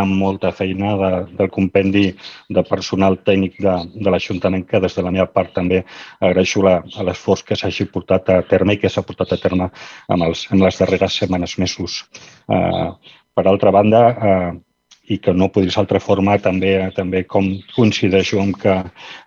[0.06, 2.04] molta feina de, del compendi
[2.48, 5.82] de personal tècnic de, de l'Ajuntament, que des de la meva part també
[6.20, 9.68] agraeixo l'esforç que s'hagi portat a terme i que s'ha portat a terme
[10.08, 12.04] en, els, en les darreres setmanes, mesos.
[12.48, 12.94] Uh,
[13.34, 14.71] per altra banda, uh,
[15.10, 18.78] i que no podria ser altra forma, també també com coincideixo en que,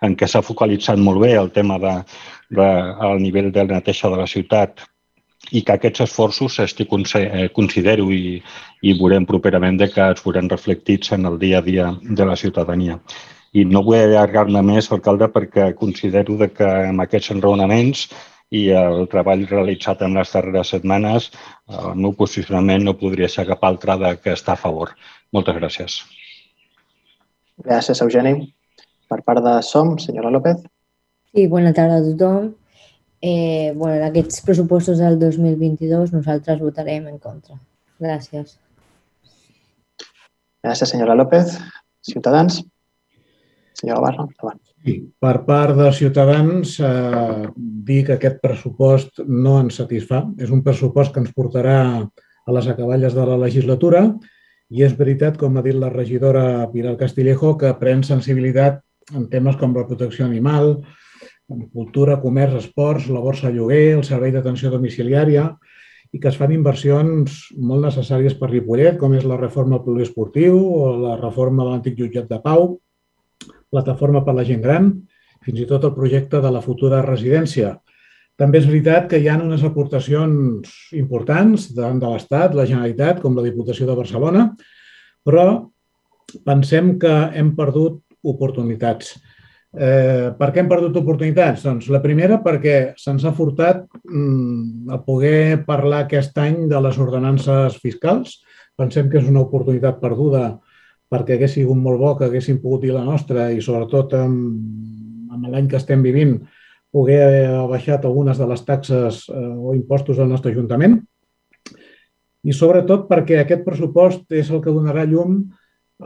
[0.02, 1.94] en que s'ha focalitzat molt bé el tema de,
[2.50, 2.68] de,
[3.08, 4.86] al nivell de la neteja de la ciutat
[5.52, 8.42] i que aquests esforços estic, eh, considero i,
[8.82, 12.36] i veurem properament de que es veuran reflectits en el dia a dia de la
[12.36, 12.98] ciutadania.
[13.52, 18.08] I no vull allargar-me més, alcalde, perquè considero de que amb aquests enraonaments
[18.54, 21.30] i el treball realitzat en les darreres setmanes,
[21.68, 24.92] el meu posicionament no podria ser cap altre de que està a favor.
[25.34, 25.98] Moltes gràcies.
[27.64, 28.52] Gràcies, Eugeni.
[29.08, 30.60] Per part de SOM, senyora López.
[31.32, 32.52] Sí, bona tarda a tothom.
[33.22, 37.58] Eh, bueno, en aquests pressupostos del 2022 nosaltres votarem en contra.
[38.02, 38.58] Gràcies.
[40.62, 41.56] Gràcies, senyora López.
[42.04, 42.60] Ciutadans?
[43.76, 44.60] Senyor Barra, endavant.
[44.84, 50.22] Sí, per part de Ciutadans, eh, dir que aquest pressupost no ens satisfà.
[50.38, 54.06] És un pressupost que ens portarà a les acaballes de la legislatura
[54.70, 58.80] i és veritat, com ha dit la regidora Pilar Castillejo, que pren sensibilitat
[59.14, 60.80] en temes com la protecció animal,
[61.72, 65.52] cultura, comerç, esports, la borsa lloguer, el servei d'atenció domiciliària
[66.14, 70.90] i que es fan inversions molt necessàries per Ripollet, com és la reforma poliesportiu o
[70.98, 72.78] la reforma de l'antic jutjat de Pau,
[73.70, 74.90] plataforma per la gent gran,
[75.46, 77.76] fins i tot el projecte de la futura residència.
[78.36, 83.36] També és veritat que hi ha unes aportacions importants davant de l'Estat, la Generalitat, com
[83.36, 84.50] la Diputació de Barcelona,
[85.24, 85.46] però
[86.44, 89.14] pensem que hem perdut oportunitats.
[89.76, 91.64] Eh, per què hem perdut oportunitats?
[91.64, 97.00] Doncs la primera perquè se'ns ha furtat mm, a poder parlar aquest any de les
[97.02, 98.38] ordenances fiscals.
[98.76, 100.58] Pensem que és una oportunitat perduda
[101.12, 105.50] perquè hagués sigut molt bo que haguéssim pogut dir la nostra i sobretot amb, amb
[105.52, 106.38] l'any que estem vivint
[106.96, 111.02] poder haver baixat algunes de les taxes eh, o impostos del nostre Ajuntament.
[112.46, 115.42] I sobretot perquè aquest pressupost és el que donarà llum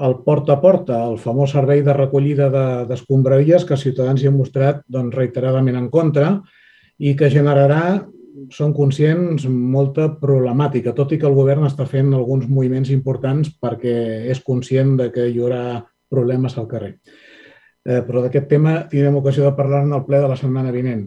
[0.06, 2.46] el porta a porta, el famós servei de recollida
[2.88, 6.36] d'escombraries de, que Ciutadans hi ha mostrat doncs, reiteradament en contra
[6.98, 8.06] i que generarà,
[8.54, 13.96] són conscients, molta problemàtica, tot i que el govern està fent alguns moviments importants perquè
[14.30, 16.94] és conscient de que hi haurà problemes al carrer.
[17.86, 21.06] Eh, però d'aquest tema tindrem ocasió de parlar en el ple de la setmana vinent.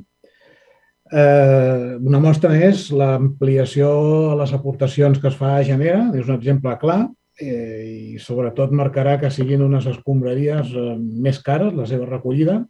[1.13, 3.89] Eh, una mostra és l'ampliació
[4.31, 7.03] a les aportacions que es fa a Genera, és un exemple clar,
[7.37, 12.63] eh, i sobretot marcarà que siguin unes escombraries eh, més cares, la seva recollida,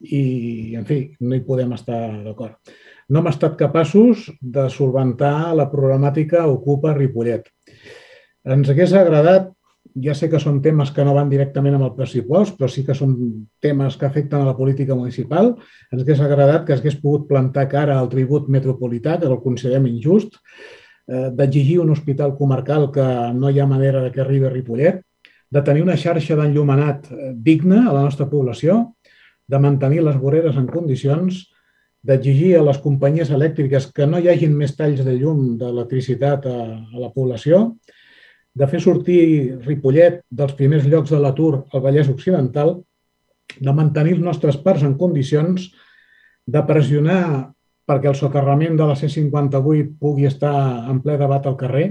[0.00, 2.56] i, en fi, no hi podem estar d'acord.
[3.10, 7.48] No hem estat capaços de solventar la problemàtica Ocupa Ripollet.
[8.44, 9.50] Ens hagués agradat
[9.98, 12.94] ja sé que són temes que no van directament amb el pressupost, però sí que
[12.94, 13.14] són
[13.62, 15.54] temes que afecten a la política municipal.
[15.90, 20.36] Ens hauria agradat que hagués pogut plantar cara al tribut metropolità, que el considerem injust,
[21.08, 25.02] eh, d'exigir un hospital comarcal que no hi ha manera de que arribi a Ripollet,
[25.50, 28.94] de tenir una xarxa d'enllumenat eh, digna a la nostra població,
[29.50, 31.48] de mantenir les voreres en condicions,
[32.02, 36.60] d'exigir a les companyies elèctriques que no hi hagin més talls de llum d'electricitat a,
[36.80, 37.74] a la població,
[38.60, 39.22] de fer sortir
[39.64, 42.76] Ripollet dels primers llocs de l'atur al Vallès Occidental,
[43.56, 45.70] de mantenir els nostres parcs en condicions,
[46.46, 47.22] de pressionar
[47.88, 50.54] perquè el soterrament de la C58 pugui estar
[50.90, 51.88] en ple debat al carrer,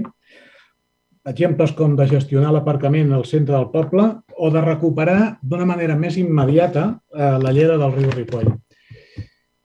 [1.28, 4.06] exemples com de gestionar l'aparcament al centre del poble
[4.38, 8.48] o de recuperar d'una manera més immediata eh, la llera del riu Ripoll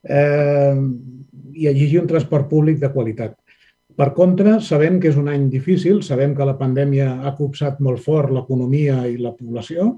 [0.03, 0.75] eh,
[1.55, 3.37] i exigir un transport públic de qualitat.
[3.95, 8.01] Per contra, sabem que és un any difícil, sabem que la pandèmia ha copsat molt
[8.03, 9.93] fort l'economia i la població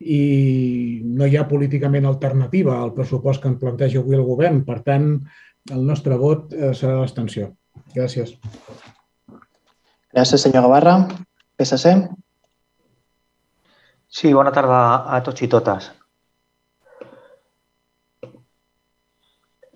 [0.00, 4.62] i no hi ha políticament alternativa al pressupost que en planteja avui el govern.
[4.64, 5.10] Per tant,
[5.72, 7.50] el nostre vot eh, serà l'extensió.
[7.94, 8.34] Gràcies.
[10.14, 10.96] Gràcies, senyor Gavarra.
[11.58, 11.94] PSC.
[14.08, 14.80] Sí, bona tarda
[15.10, 15.90] a tots i totes.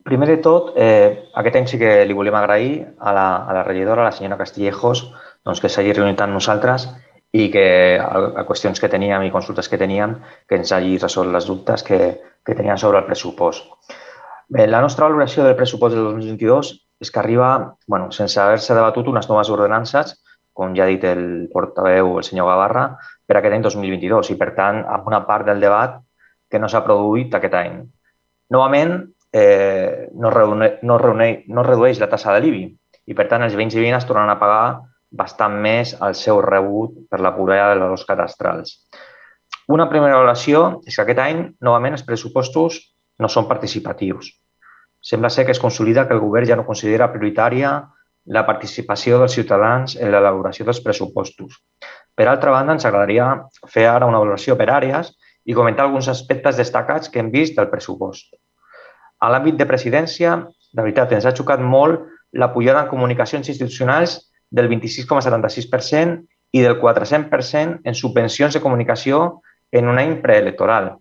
[0.09, 3.63] Primer de tot, eh, aquest any sí que li volem agrair a la, a la
[3.67, 5.03] regidora, a la senyora Castillejos,
[5.45, 6.87] doncs, que s'hagi reunit amb nosaltres
[7.37, 7.65] i que
[8.01, 10.15] a, qüestions que teníem i consultes que teníem,
[10.49, 11.99] que ens hagi resolt les dubtes que,
[12.41, 13.69] que tenien sobre el pressupost.
[14.49, 16.73] Bé, la nostra valoració del pressupost del 2022
[17.05, 17.51] és que arriba,
[17.87, 20.17] bueno, sense haver-se debatut unes noves ordenances,
[20.57, 22.87] com ja ha dit el portaveu, el senyor Gavarra,
[23.29, 26.01] per aquest any 2022 i, per tant, amb una part del debat
[26.49, 27.83] que no s'ha produït aquest any.
[28.57, 28.97] Novament,
[29.33, 32.65] eh, no, reune, no, no redueix la tassa de l'IBI
[33.09, 36.97] i, per tant, els veïns i veïnes tornen a pagar bastant més el seu rebut
[37.09, 38.75] per la puresa de les cadastrals.
[39.69, 42.81] Una primera valoració és que aquest any, novament, els pressupostos
[43.19, 44.31] no són participatius.
[45.01, 47.73] Sembla ser que es consolida que el govern ja no considera prioritària
[48.29, 51.61] la participació dels ciutadans en l'elaboració dels pressupostos.
[52.17, 53.29] Per altra banda, ens agradaria
[53.73, 55.15] fer ara una valoració per àrees
[55.49, 58.35] i comentar alguns aspectes destacats que hem vist del pressupost.
[59.19, 60.37] A l'àmbit de presidència,
[60.73, 64.19] de veritat, ens ha xocat molt la pujada en comunicacions institucionals
[64.51, 66.19] del 26,76%
[66.53, 69.41] i del 400% en subvencions de comunicació
[69.73, 70.95] en un any preelectoral.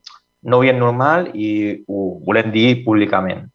[0.43, 3.45] No ho veiem normal i ho volem dir públicament.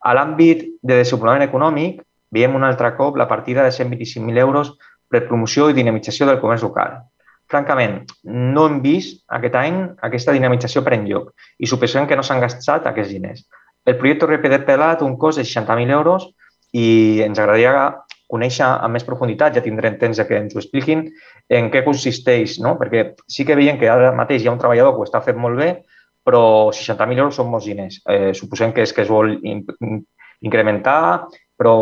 [0.00, 4.74] A l'àmbit de desenvolupament econòmic, veiem un altre cop la partida de 125.000 euros
[5.10, 7.00] per promoció i dinamització del comerç local.
[7.50, 12.42] Francament, no hem vist aquest any aquesta dinamització per enlloc i suposem que no s'han
[12.42, 13.42] gastat aquests diners.
[13.90, 16.28] El projecte RPD Pelat, un cost de 60.000 euros
[16.76, 17.88] i ens agradaria
[18.30, 21.08] conèixer amb més profunditat, ja tindrem temps que ens ho expliquin,
[21.50, 22.76] en què consisteix, no?
[22.78, 25.40] perquè sí que veiem que ara mateix hi ha un treballador que ho està fent
[25.42, 25.72] molt bé,
[26.22, 27.98] però 60.000 euros són molts diners.
[28.06, 29.64] Eh, suposem que és que es vol in
[30.40, 31.26] incrementar,
[31.58, 31.74] però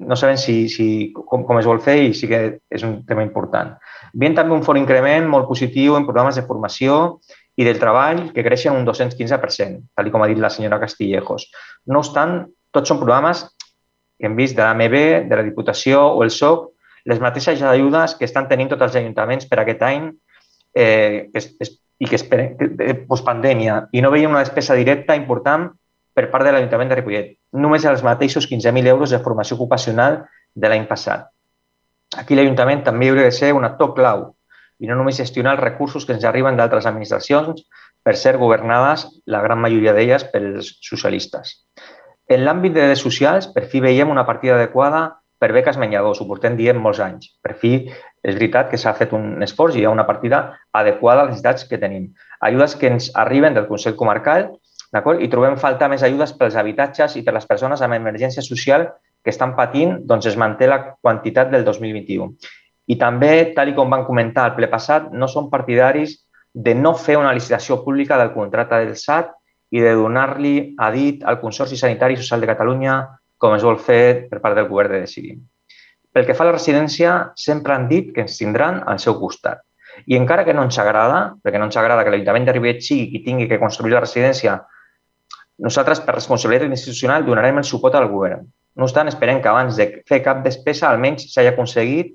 [0.00, 3.24] no sabem si, si, com, com es vol fer i sí que és un tema
[3.26, 3.74] important.
[4.14, 7.18] Veiem també un fort increment molt positiu en programes de formació
[7.60, 11.50] i del treball que creixen un 215%, tal com ha dit la senyora Castillejos.
[11.92, 13.44] No obstant, tots són programes
[14.16, 14.96] que hem vist de l'AMB,
[15.28, 16.70] de la Diputació o el SOC,
[17.10, 20.08] les mateixes ajudes que estan tenint tots els ajuntaments per aquest any
[20.74, 25.68] eh, es, es, i que esperen postpandèmia i no veiem una despesa directa important
[26.16, 27.32] per part de l'Ajuntament de Ripollet.
[27.60, 30.22] Només els mateixos 15.000 euros de formació ocupacional
[30.54, 31.28] de l'any passat.
[32.16, 34.30] Aquí l'Ajuntament també hauria de ser un actor clau
[34.80, 37.64] i no només gestionar els recursos que ens arriben d'altres administracions,
[38.02, 41.58] per ser governades, la gran majoria d'elles, pels socialistes.
[42.30, 45.08] En l'àmbit de drets socials, per fi veiem una partida adequada
[45.40, 47.30] per beques menjador, ho portem dient molts anys.
[47.40, 50.40] Per fi és veritat que s'ha fet un esforç i hi ha una partida
[50.76, 52.10] adequada a les necessitats que tenim.
[52.44, 54.50] Ajudes que ens arriben del Consell Comarcal
[54.92, 58.90] i trobem falta més ajudes pels habitatges i per les persones amb emergència social
[59.24, 62.34] que estan patint, doncs es manté la quantitat del 2021.
[62.90, 66.16] I també, tal com van comentar al ple passat, no són partidaris
[66.52, 69.30] de no fer una licitació pública del contracte del SAT
[69.70, 72.96] i de donar-li a dit al Consorci Sanitari i Social de Catalunya
[73.40, 75.38] com es vol fer per part del govern de decidir.
[76.10, 79.62] Pel que fa a la residència, sempre han dit que ens tindran al seu costat.
[80.10, 83.06] I encara que no ens agrada, perquè no ens agrada que l'Ajuntament de Ribet sigui
[83.12, 84.58] qui tingui que construir la residència,
[85.60, 88.46] nosaltres, per responsabilitat institucional, donarem el suport al govern.
[88.76, 92.14] No obstant, esperem que abans de fer cap despesa almenys s'hagi aconseguit,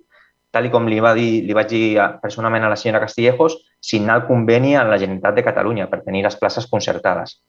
[0.52, 1.86] tal com li, va dir, li vaig dir
[2.22, 6.24] personalment a la senyora Castillejos, signar el conveni amb la Generalitat de Catalunya per tenir
[6.26, 7.40] les places concertades.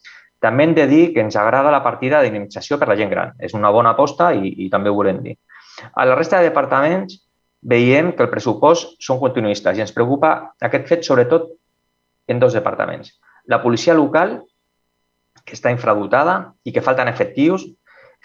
[0.42, 3.32] També hem de dir que ens agrada la partida d'indemnització per la gent gran.
[3.40, 5.36] És una bona aposta i, i també ho volem dir.
[5.94, 7.20] A la resta de departaments
[7.62, 10.34] veiem que el pressupost són continuistes i ens preocupa
[10.68, 11.48] aquest fet sobretot
[12.28, 13.14] en dos departaments.
[13.46, 14.40] La policia local,
[15.46, 17.64] que està infradotada i que falten efectius,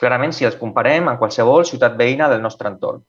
[0.01, 3.03] clarament si els comparem amb qualsevol ciutat veïna del nostre entorn.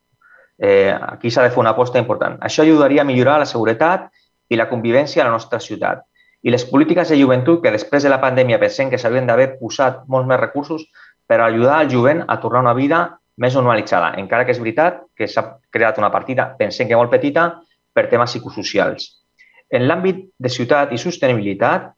[0.58, 2.38] Eh, aquí s'ha de fer una aposta important.
[2.40, 4.10] Això ajudaria a millorar la seguretat
[4.48, 6.04] i la convivència a la nostra ciutat.
[6.42, 10.02] I les polítiques de joventut, que després de la pandèmia pensem que s'havien d'haver posat
[10.08, 10.84] molts més recursos
[11.26, 13.02] per ajudar al jovent a tornar a una vida
[13.38, 17.62] més normalitzada, encara que és veritat que s'ha creat una partida, pensem que molt petita,
[17.92, 19.08] per temes psicosocials.
[19.72, 21.92] En l'àmbit de ciutat i sostenibilitat,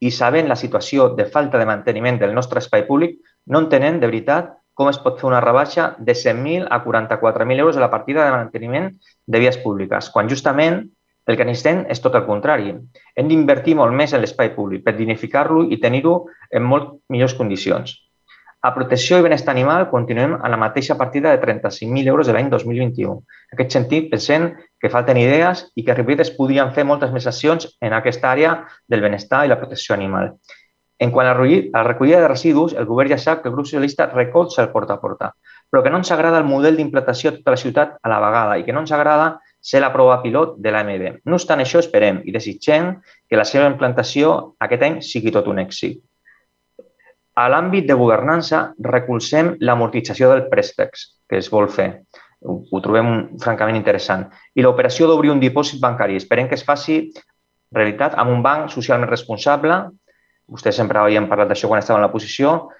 [0.00, 3.18] i sabent la situació de falta de manteniment del nostre espai públic,
[3.52, 7.76] no entenem de veritat com es pot fer una rebaixa de 100.000 a 44.000 euros
[7.76, 8.90] a la partida de manteniment
[9.26, 10.82] de vies públiques, quan justament
[11.30, 12.72] el que necessitem és tot el contrari.
[13.16, 16.14] Hem d'invertir molt més en l'espai públic per dignificar-lo i tenir-ho
[16.50, 17.92] en molt millors condicions.
[18.62, 22.50] A protecció i benestar animal continuem a la mateixa partida de 35.000 euros de l'any
[22.52, 23.14] 2021.
[23.48, 24.50] En aquest sentit, pensem
[24.80, 28.28] que falten idees i que a Ripollet es podrien fer moltes més accions en aquesta
[28.28, 30.34] àrea del benestar i la protecció animal.
[31.00, 34.10] En quant a la recollida de residus, el govern ja sap que el grup socialista
[34.12, 35.30] recolza el porta a porta,
[35.70, 38.58] però que no ens agrada el model d'implantació a tota la ciutat a la vegada
[38.60, 39.30] i que no ens agrada
[39.60, 41.06] ser la prova pilot de l'AMB.
[41.24, 42.94] No obstant això, esperem i desitgem
[43.28, 46.00] que la seva implantació aquest any sigui tot un èxit.
[47.40, 51.88] A l'àmbit de governança, recolzem l'amortització del préstecs que es vol fer.
[52.44, 54.26] Ho, ho trobem francament interessant.
[54.56, 56.18] I l'operació d'obrir un dipòsit bancari.
[56.20, 57.00] Esperem que es faci
[57.72, 59.76] realitat amb un banc socialment responsable.
[60.50, 62.70] Vostès sempre havien parlat d'això quan estava en la posició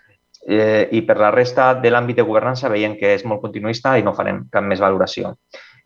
[0.47, 4.05] eh, i per la resta de l'àmbit de governança veiem que és molt continuista i
[4.07, 5.37] no farem cap més valoració.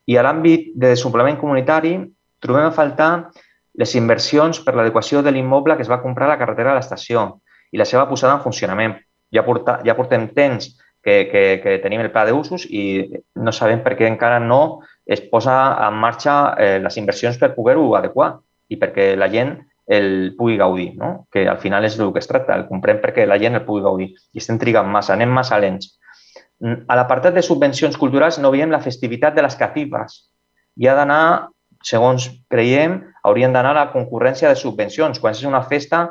[0.05, 1.97] I a l'àmbit de suplement comunitari
[2.41, 3.11] trobem a faltar
[3.75, 7.25] les inversions per l'adequació de l'immoble que es va comprar a la carretera de l'estació,
[7.75, 8.95] i la seva posada en funcionament.
[9.33, 10.69] Ja, porta, ja portem temps
[11.03, 13.03] que, que, que tenim el pla d'usos i
[13.35, 15.55] no sabem per què encara no es posa
[15.85, 18.35] en marxa eh, les inversions per poder-ho adequar
[18.71, 21.27] i perquè la gent el pugui gaudir, no?
[21.31, 23.83] que al final és el que es tracta, el comprem perquè la gent el pugui
[23.85, 24.09] gaudir.
[24.33, 25.93] I estem trigant massa, anem massa lents.
[26.87, 30.23] A l'apartat de subvencions culturals no veiem la festivitat de les catifes.
[30.79, 31.51] Hi ha d'anar,
[31.85, 35.19] segons creiem, haurien d'anar a la concurrència de subvencions.
[35.21, 36.07] Quan és una festa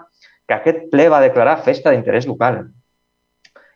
[0.46, 2.62] que aquest ple va declarar festa d'interès local.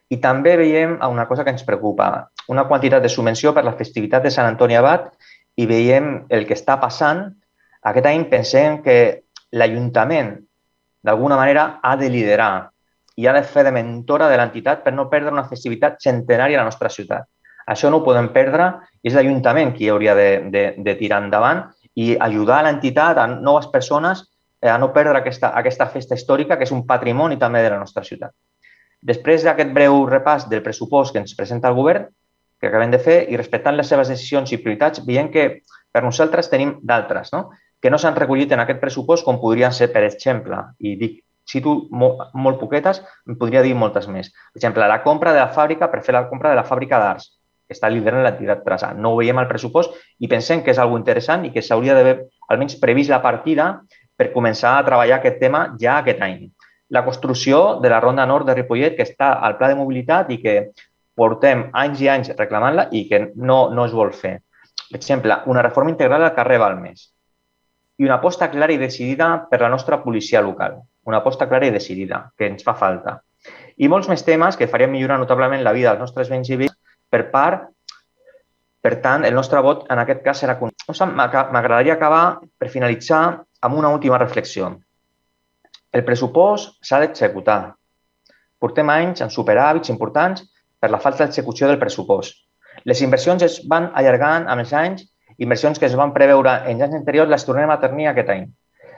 [0.09, 4.24] I també veiem una cosa que ens preocupa, una quantitat de subvenció per la festivitat
[4.24, 5.11] de Sant Antoni Abat
[5.57, 7.26] i veiem el que està passant.
[7.88, 10.34] Aquest any pensem que l'Ajuntament,
[11.05, 12.68] d'alguna manera, ha de liderar
[13.18, 16.62] i ha de fer de mentora de l'entitat per no perdre una festivitat centenària a
[16.62, 17.26] la nostra ciutat.
[17.68, 18.72] Això no ho podem perdre
[19.03, 21.66] i és l'Ajuntament qui hauria de, de, de tirar endavant
[21.99, 24.24] i ajudar l'entitat, a noves persones,
[24.61, 27.78] Eh, a no perdre aquesta, aquesta festa històrica, que és un patrimoni també de la
[27.78, 28.34] nostra ciutat.
[29.11, 32.09] Després d'aquest breu repàs del pressupost que ens presenta el govern,
[32.59, 35.44] que acabem de fer, i respectant les seves decisions i prioritats, veiem que
[35.94, 37.44] per nosaltres tenim d'altres, no?
[37.81, 41.18] Que no s'han recollit en aquest pressupost com podrien ser, per exemple, i dic,
[41.49, 44.31] cito molt, molt poquetes, em podria dir moltes més.
[44.53, 47.31] Per exemple, la compra de la fàbrica per fer la compra de la fàbrica d'arts,
[47.68, 48.93] que està liderant l'entitat Trasa.
[48.97, 52.16] No ho veiem al pressupost i pensem que és algo interessant i que s'hauria d'haver
[52.49, 53.70] almenys previst la partida
[54.16, 56.49] per començar a treballar aquest tema ja aquest any.
[56.91, 60.41] La construcció de la Ronda Nord de Ripollet, que està al pla de mobilitat i
[60.41, 60.57] que
[61.18, 64.39] portem anys i anys reclamant-la i que no, no es vol fer.
[64.89, 67.11] Per exemple, una reforma integral al carrer Balmes
[67.99, 70.78] i una aposta clara i decidida per la nostra policia local.
[71.05, 73.18] Una aposta clara i decidida, que ens fa falta.
[73.78, 76.78] I molts més temes que farien millorar notablement la vida dels nostres béns i béns
[77.11, 77.68] per part
[78.80, 80.55] per tant, el nostre vot en aquest cas serà...
[80.59, 83.22] M'agradaria acabar, per finalitzar,
[83.61, 84.70] amb una última reflexió.
[85.92, 87.74] El pressupost s'ha d'executar.
[88.62, 90.44] Portem anys amb superàvits importants
[90.78, 92.38] per la falta d'execució del pressupost.
[92.86, 95.05] Les inversions es van allargant amb els anys,
[95.39, 98.49] inversions que es van preveure en anys anteriors les tornem a tenir aquest any.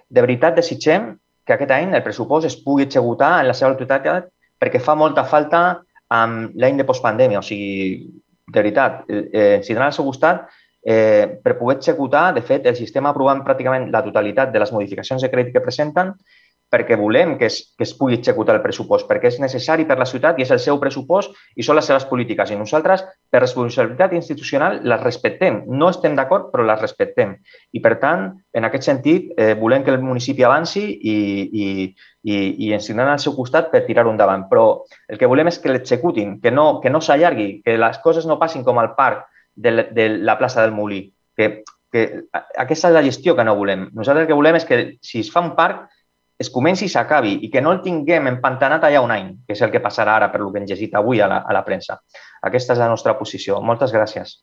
[0.08, 1.12] De veritat, desitgem
[1.46, 4.30] que aquest any el pressupost es pugui executar en la seva totalitat
[4.60, 5.62] perquè fa molta falta
[6.10, 7.40] amb l'any de postpandèmia.
[7.40, 8.10] O sigui,
[8.50, 10.48] de veritat, eh, si donen al seu costat,
[10.82, 15.20] Eh, per poder executar, de fet, el sistema aprovant pràcticament la totalitat de les modificacions
[15.20, 16.14] de crèdit que presenten
[16.70, 20.06] perquè volem que es, que es pugui executar el pressupost, perquè és necessari per la
[20.06, 22.52] ciutat i és el seu pressupost i són les seves polítiques.
[22.52, 25.64] I nosaltres, per responsabilitat institucional, les respectem.
[25.66, 27.34] No estem d'acord, però les respectem.
[27.74, 31.16] I, per tant, en aquest sentit, eh, volem que el municipi avanci i,
[31.50, 31.66] i,
[32.22, 34.46] i, i ens tindran al seu costat per tirar-ho endavant.
[34.52, 38.30] Però el que volem és que l'executin, que no, que no s'allargui, que les coses
[38.30, 42.94] no passin com al parc de, de la plaça del Molí, que, que aquesta és
[42.94, 43.88] la gestió que no volem.
[43.96, 45.89] Nosaltres el que volem és que si es fa un parc
[46.40, 49.60] es comenci i s'acabi i que no el tinguem empantanat allà un any, que és
[49.60, 51.98] el que passarà ara per el que hem llegit avui a la, a la premsa.
[52.48, 53.58] Aquesta és la nostra posició.
[53.60, 54.38] Moltes gràcies.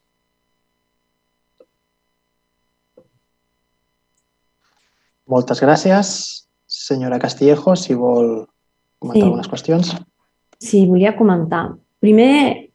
[5.28, 6.12] Moltes gràcies.
[6.68, 8.46] Senyora Castillejo, si vol
[9.02, 9.26] comentar sí.
[9.26, 9.90] algunes qüestions.
[10.62, 11.64] Sí, volia comentar.
[12.04, 12.70] Primer,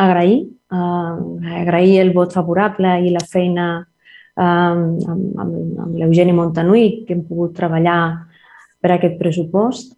[0.00, 0.40] agrair,
[0.72, 1.20] uh,
[1.60, 5.52] agrair el vot favorable i la feina uh, amb, amb,
[5.84, 8.00] amb l'Eugeni Montanui, que hem pogut treballar
[8.82, 9.94] per aquest pressupost.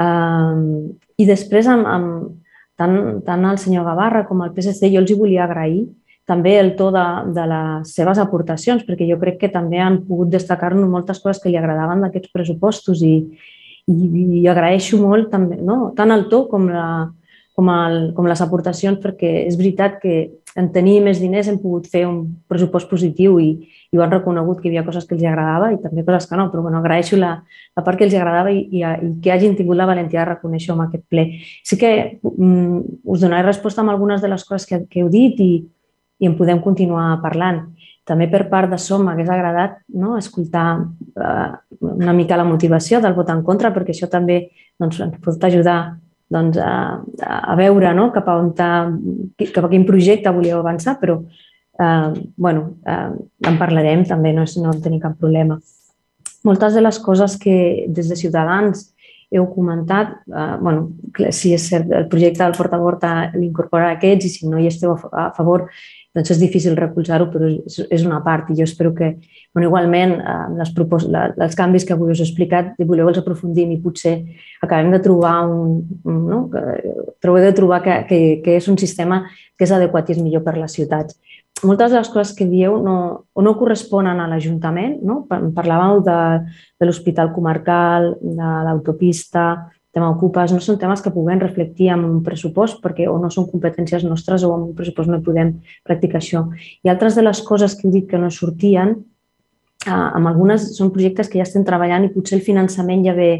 [0.00, 2.28] Um, I després, amb, amb,
[2.80, 5.86] tant, tant el senyor Gavarra com el PSC, jo els hi volia agrair
[6.30, 7.04] també el to de,
[7.34, 11.50] de les seves aportacions, perquè jo crec que també han pogut destacar-nos moltes coses que
[11.50, 13.14] li agradaven d'aquests pressupostos i,
[13.90, 13.96] i,
[14.40, 15.90] i agraeixo molt també, no?
[15.98, 17.10] tant el to com, la,
[17.58, 20.16] com, el, com les aportacions, perquè és veritat que
[20.58, 23.50] en tenir més diners hem pogut fer un pressupost positiu i,
[23.90, 26.38] i ho han reconegut que hi havia coses que els agradava i també coses que
[26.38, 27.36] no, però bueno, agraeixo la,
[27.76, 30.74] la part que els agradava i, i, i que hagin tingut la valentia de reconèixer
[30.74, 31.26] en aquest ple.
[31.66, 31.92] Sí que
[32.22, 35.52] mm, us donaré resposta amb algunes de les coses que, que heu dit i,
[36.20, 37.68] i en podem continuar parlant.
[38.10, 40.66] També per part de SOM m'hagués agradat no, escoltar
[41.14, 44.48] eh, una mica la motivació del vot en contra, perquè això també
[44.80, 46.00] doncs, ens pot ajudar
[46.30, 48.70] doncs, a, a veure no, cap, a on ta,
[49.40, 53.10] cap a quin projecte volíeu avançar, però eh, bueno, eh,
[53.50, 55.58] en parlarem també, no, és, no tenim cap problema.
[56.46, 58.86] Moltes de les coses que des de Ciutadans
[59.30, 60.90] heu comentat, eh, bueno,
[61.30, 64.70] si és cert, el projecte del Porta a Porta l'incorpora aquests i si no hi
[64.70, 65.68] esteu a favor,
[66.14, 69.12] doncs és difícil recolzar-ho, però és, és una part i jo espero que,
[69.54, 73.10] bueno, igualment, eh, les propos la, els canvis que avui us he explicat, si voleu
[73.10, 74.16] els aprofundim i potser
[74.62, 76.42] acabem de trobar un, no?
[76.50, 76.64] que,
[77.46, 79.22] de trobar que, que, que és un sistema
[79.56, 81.18] que és adequat i és millor per les ciutats
[81.62, 84.98] moltes de les coses que dieu no, no corresponen a l'Ajuntament.
[85.04, 85.22] No?
[85.28, 86.20] Parlàveu de,
[86.80, 89.44] de l'Hospital Comarcal, de l'autopista,
[89.94, 93.48] tema Ocupes, no són temes que puguem reflectir en un pressupost perquè o no són
[93.50, 96.44] competències nostres o en un pressupost no podem practicar això.
[96.84, 98.96] I altres de les coses que heu dit que no sortien,
[99.86, 103.32] eh, amb algunes són projectes que ja estem treballant i potser el finançament ja ve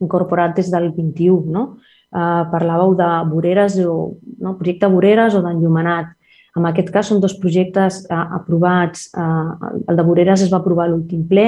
[0.00, 1.52] incorporat des del 21.
[1.52, 1.66] No?
[2.10, 4.56] Eh, parlàveu de voreres o no?
[4.56, 6.16] projecte voreres o d'enllumenat
[6.58, 9.08] en aquest cas són dos projectes eh, aprovats.
[9.14, 11.46] Eh, el de Voreres es va aprovar l'últim ple,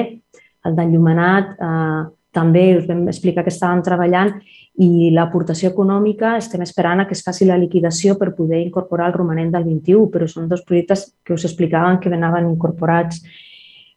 [0.62, 4.34] el d'Enllumenat eh, també us vam explicar que estàvem treballant
[4.80, 9.16] i l'aportació econòmica estem esperant a que es faci la liquidació per poder incorporar el
[9.18, 13.20] romanent del 21, però són dos projectes que us explicaven que anaven incorporats.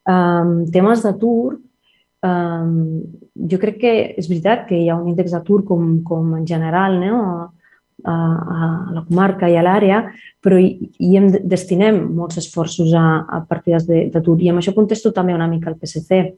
[0.05, 1.55] Um, temes d'atur,
[2.27, 2.75] um,
[3.51, 6.99] jo crec que és veritat que hi ha un índex d'atur com, com en general,
[6.99, 7.21] no?
[8.03, 8.15] a,
[8.91, 10.03] la comarca i a l'àrea,
[10.43, 14.38] però hi, hi hem, destinem molts esforços a, a partides d'atur.
[14.41, 16.36] I amb això contesto també una mica al PSC.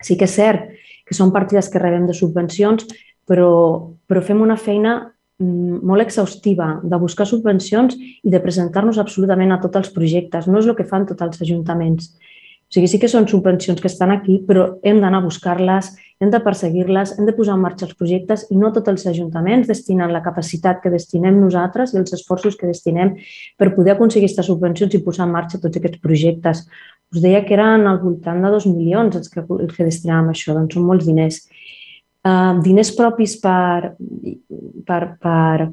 [0.00, 0.70] Sí que és cert
[1.10, 2.86] que són partides que rebem de subvencions,
[3.26, 3.50] però,
[4.06, 4.94] però fem una feina
[5.42, 10.46] mm, molt exhaustiva de buscar subvencions i de presentar-nos absolutament a tots els projectes.
[10.46, 12.12] No és el que fan tots els ajuntaments.
[12.70, 15.88] O sigui, sí que són subvencions que estan aquí, però hem d'anar a buscar-les,
[16.22, 19.66] hem de perseguir-les, hem de posar en marxa els projectes i no tots els ajuntaments
[19.66, 23.16] destinen la capacitat que destinem nosaltres i els esforços que destinem
[23.58, 26.62] per poder aconseguir aquestes subvencions i posar en marxa tots aquests projectes.
[27.10, 30.54] Us deia que eren al voltant de 2 milions els que, els que destinàvem això,
[30.54, 31.42] doncs són molts diners.
[32.20, 33.94] Uh, diners propis per,
[34.86, 35.70] per, per,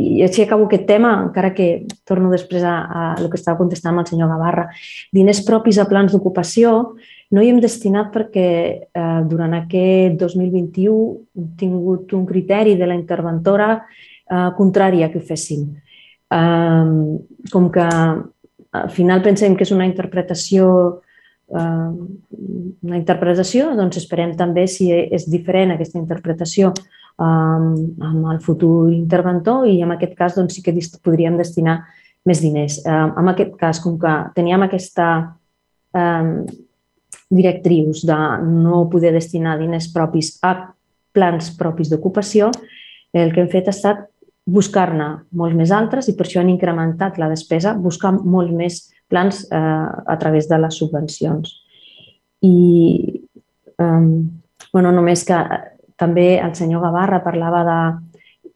[0.00, 3.92] i així acabo aquest tema, encara que torno després a, a el que estava contestant
[3.92, 4.66] amb el senyor Gavarra.
[5.16, 6.72] Diners propis a plans d'ocupació
[7.30, 8.48] no hi hem destinat perquè
[8.80, 10.96] eh, durant aquest 2021
[11.38, 15.68] hem tingut un criteri de la interventora eh, contrària que ho fessin.
[16.32, 16.90] Eh,
[17.52, 17.88] com que
[18.72, 20.66] al final pensem que és una interpretació
[21.50, 21.90] eh,
[22.86, 26.72] una interpretació, doncs esperem també si és diferent aquesta interpretació
[27.20, 31.80] amb, amb el futur interventor i en aquest cas doncs, sí que podríem destinar
[32.26, 32.80] més diners.
[32.84, 35.10] Eh, en aquest cas, com que teníem aquesta
[35.94, 36.34] eh,
[37.30, 40.54] directrius de no poder destinar diners propis a
[41.14, 42.50] plans propis d'ocupació,
[43.12, 44.09] el que hem fet ha estat
[44.50, 48.80] buscar-ne molts més altres i per això han incrementat la despesa, buscar molts més
[49.10, 51.52] plans eh, a través de les subvencions.
[52.46, 52.56] I
[53.78, 54.06] eh,
[54.72, 55.60] bueno, només que eh,
[56.00, 57.80] també el senyor Gavarra parlava de,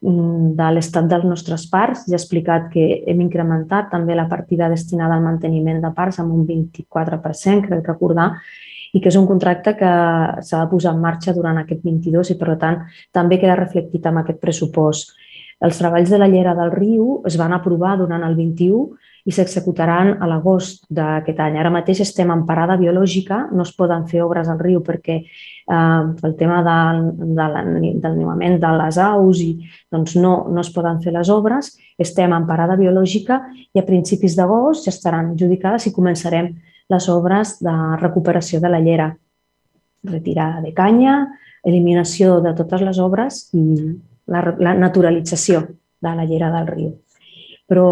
[0.09, 2.07] mm, de l'estat dels nostres parcs.
[2.09, 6.33] Ja he explicat que hem incrementat també la partida destinada al manteniment de parcs amb
[6.33, 8.33] un 24%, crec recordar,
[8.95, 9.93] i que és un contracte que
[10.47, 14.23] s'ha de posar en marxa durant aquest 22 i, per tant, també queda reflectit amb
[14.23, 15.17] aquest pressupost.
[15.65, 18.85] Els treballs de la llera del riu es van aprovar durant el 21
[19.25, 21.57] i s'executaran a l'agost d'aquest any.
[21.57, 26.03] Ara mateix estem en parada biològica, no es poden fer obres al riu perquè eh,
[26.21, 27.01] pel tema del,
[27.39, 29.51] de del niuament de les aus i
[29.93, 31.73] doncs no, no es poden fer les obres.
[31.97, 33.41] Estem en parada biològica
[33.73, 36.53] i a principis d'agost ja estaran adjudicades i començarem
[36.93, 39.15] les obres de recuperació de la llera,
[40.05, 41.23] retirada de canya,
[41.65, 43.65] eliminació de totes les obres i
[44.31, 45.65] la, la naturalització
[46.05, 46.91] de la llera del riu.
[47.69, 47.89] Però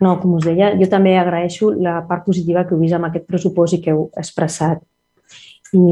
[0.00, 3.26] no, com us deia, jo també agraeixo la part positiva que heu vist amb aquest
[3.26, 4.82] pressupost i que heu expressat.
[5.74, 5.84] I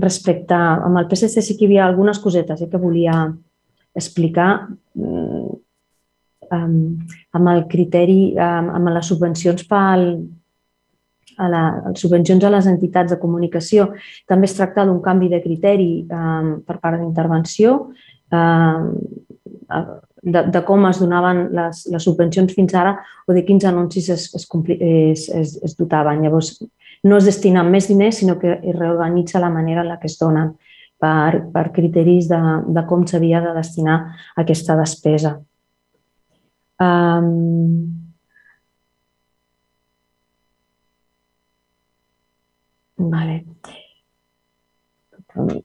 [0.00, 3.26] respecte amb el PSC sí que hi havia algunes cosetes eh, que volia
[3.98, 5.48] explicar um,
[7.36, 10.06] amb el criteri, um, amb les subvencions pel,
[11.38, 13.90] a la, les subvencions a les entitats de comunicació.
[14.30, 17.90] També es tracta d'un canvi de criteri um, per part d'intervenció.
[18.32, 18.92] Um,
[20.22, 24.28] de, de com es donaven les, les subvencions fins ara o de quins anuncis es,
[24.34, 24.48] es,
[24.78, 26.22] es, es, es dotaven.
[26.24, 26.56] Llavors,
[27.04, 30.18] no es destinen més diners, sinó que es reorganitza la manera en la que es
[30.18, 30.56] donen
[30.98, 32.40] per, per criteris de,
[32.74, 33.98] de com s'havia de destinar
[34.36, 35.36] aquesta despesa.
[36.78, 38.08] Um,
[42.98, 43.44] vale.
[45.38, 45.60] Uh,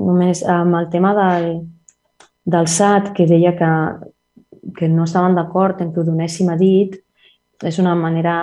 [0.00, 1.50] només amb el tema del,
[2.50, 3.70] del SAT que deia que,
[4.76, 6.98] que no estaven d'acord en que ho donéssim a dit,
[7.62, 8.34] és una manera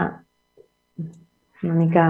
[1.64, 2.08] una mica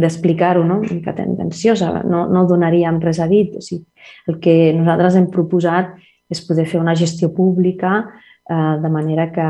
[0.00, 0.80] d'explicar-ho, no?
[0.80, 2.02] una mica tendenciosa.
[2.04, 3.56] No, no donaríem res a dit.
[3.58, 3.84] O sigui,
[4.30, 5.94] el que nosaltres hem proposat
[6.30, 9.46] és poder fer una gestió pública eh, de manera que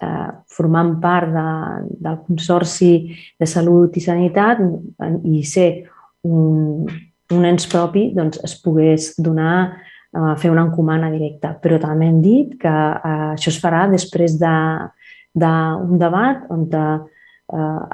[0.00, 1.46] eh, formant part de,
[2.00, 2.92] del Consorci
[3.38, 4.62] de Salut i Sanitat
[5.28, 5.70] i ser
[6.26, 6.88] un,
[7.30, 9.76] un ens propi, doncs es pogués donar
[10.12, 11.54] a fer una encomana directa.
[11.62, 14.90] Però també hem dit que eh, això es farà després d'un
[15.34, 16.98] de, de debat on eh,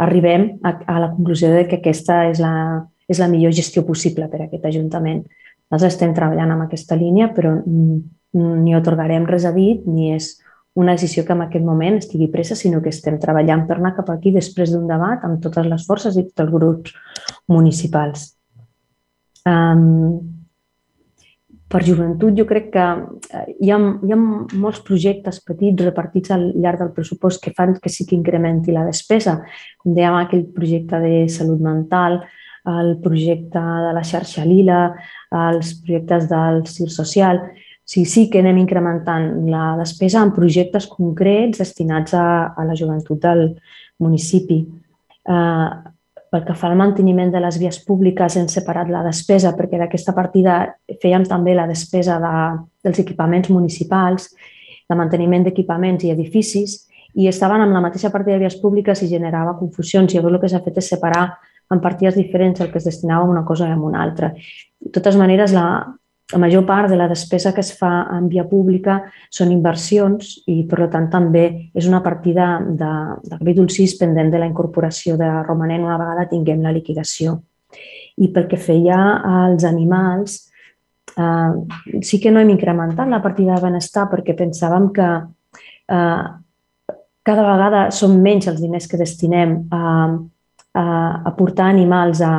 [0.06, 4.28] arribem a, a la conclusió de que aquesta és la, és la millor gestió possible
[4.32, 5.24] per a aquest Ajuntament.
[5.70, 7.56] Nosaltres estem treballant amb aquesta línia, però
[8.36, 10.36] ni otorgarem res a dit ni és
[10.76, 14.10] una decisió que en aquest moment estigui presa, sinó que estem treballant per anar cap
[14.12, 16.92] aquí després d'un debat amb totes les forces i tots els grups
[17.48, 18.28] municipals.
[19.48, 20.35] Um,
[21.68, 22.84] per joventut jo crec que
[23.34, 27.74] eh, hi ha, hi ha molts projectes petits repartits al llarg del pressupost que fan
[27.82, 29.40] que sí que incrementi la despesa.
[29.82, 32.20] Com dèiem, aquell projecte de salut mental,
[32.66, 34.80] el projecte de la xarxa Lila,
[35.30, 37.42] els projectes del CIR social.
[37.86, 43.20] Sigui, sí que anem incrementant la despesa en projectes concrets destinats a, a la joventut
[43.22, 43.44] del
[44.02, 44.64] municipi.
[45.26, 45.68] Eh,
[46.36, 50.12] pel que fa al manteniment de les vies públiques hem separat la despesa perquè d'aquesta
[50.12, 50.58] partida
[51.00, 52.32] fèiem també la despesa de,
[52.84, 54.28] dels equipaments municipals,
[54.86, 56.82] de manteniment d'equipaments i edificis
[57.16, 60.12] i estaven amb la mateixa partida de vies públiques i generava confusions.
[60.12, 61.24] Llavors el que s'ha fet és separar
[61.72, 64.34] en partides diferents el que es destinava a una cosa i a una altra.
[64.36, 65.64] De totes maneres, la,
[66.32, 68.98] la major part de la despesa que es fa en via pública
[69.30, 72.90] són inversions i, per tant, també és una partida de,
[73.22, 77.38] de capítol 6 pendent de la incorporació de romanent una vegada tinguem la liquidació.
[78.18, 78.98] I pel que feia
[79.44, 80.38] als animals,
[81.14, 86.24] eh, sí que no hem incrementat la partida de benestar perquè pensàvem que eh,
[87.26, 89.84] cada vegada són menys els diners que destinem a,
[90.74, 90.84] a,
[91.22, 92.32] a portar animals a,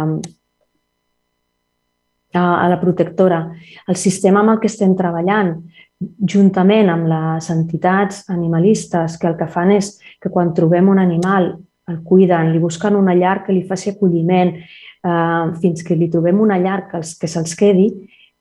[2.34, 3.40] a la protectora.
[3.88, 5.56] El sistema amb el que estem treballant,
[5.98, 11.56] juntament amb les entitats animalistes, que el que fan és que quan trobem un animal
[11.88, 16.40] el cuiden, li busquen una llar que li faci acolliment, eh, fins que li trobem
[16.44, 17.88] una llar que, els, que se'ls quedi,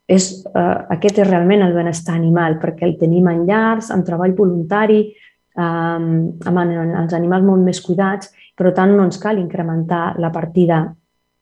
[0.07, 4.35] és, eh, aquest és realment el benestar animal, perquè el tenim en llars, en treball
[4.35, 10.33] voluntari, eh, amb els animals molt més cuidats, però tant no ens cal incrementar la
[10.33, 10.95] partida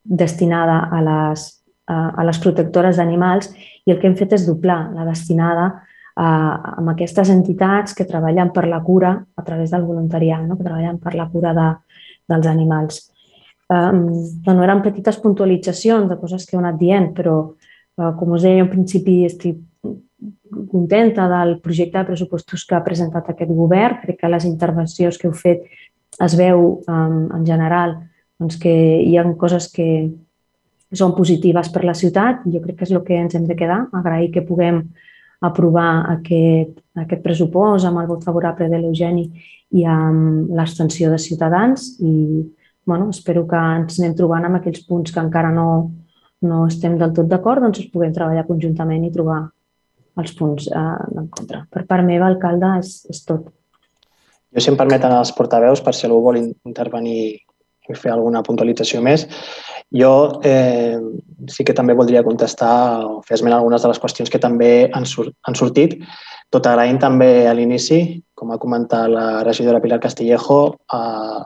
[0.05, 3.51] destinada a les a les protectores d'animals
[3.85, 5.66] i el que hem fet és doblar la destinada
[6.16, 6.28] a,
[6.78, 10.57] amb aquestes entitats que treballen per la cura a través del voluntariat, no?
[10.57, 11.68] que treballen per la cura de,
[12.30, 13.03] dels animals.
[13.68, 14.07] Um,
[14.45, 18.64] bueno, eren petites puntualitzacions de coses que heu anat dient, però uh, com us deia,
[18.64, 19.61] en principi estic
[20.70, 24.01] contenta del projecte de pressupostos que ha presentat aquest govern.
[24.05, 25.64] Crec que les intervencions que heu fet
[26.22, 27.97] es veu um, en general
[28.39, 28.72] doncs, que
[29.03, 29.89] hi ha coses que,
[30.93, 32.45] són positives per la ciutat.
[32.51, 33.85] Jo crec que és el que ens hem de quedar.
[33.93, 34.82] Agrair que puguem
[35.45, 39.26] aprovar aquest, aquest pressupost amb el vot favorable de l'Eugeni
[39.74, 42.14] i amb l'extensió de Ciutadans i
[42.87, 45.68] bueno, espero que ens anem trobant amb aquells punts que encara no,
[46.45, 49.41] no estem del tot d'acord, doncs els puguem treballar conjuntament i trobar
[50.20, 51.64] els punts eh, en contra.
[51.72, 53.49] Per part meva, alcalde, és, és tot.
[54.55, 59.01] Jo, si em permeten els portaveus, per si algú vol intervenir i fer alguna puntualització
[59.05, 59.26] més,
[59.95, 60.99] jo eh,
[61.49, 65.07] sí que també voldria contestar o fer esment algunes de les qüestions que també han,
[65.07, 66.01] sur han sortit,
[66.51, 68.01] tot agraint també a l'inici,
[68.34, 70.61] com ha comentat la regidora Pilar Castillejo,
[70.99, 71.42] eh,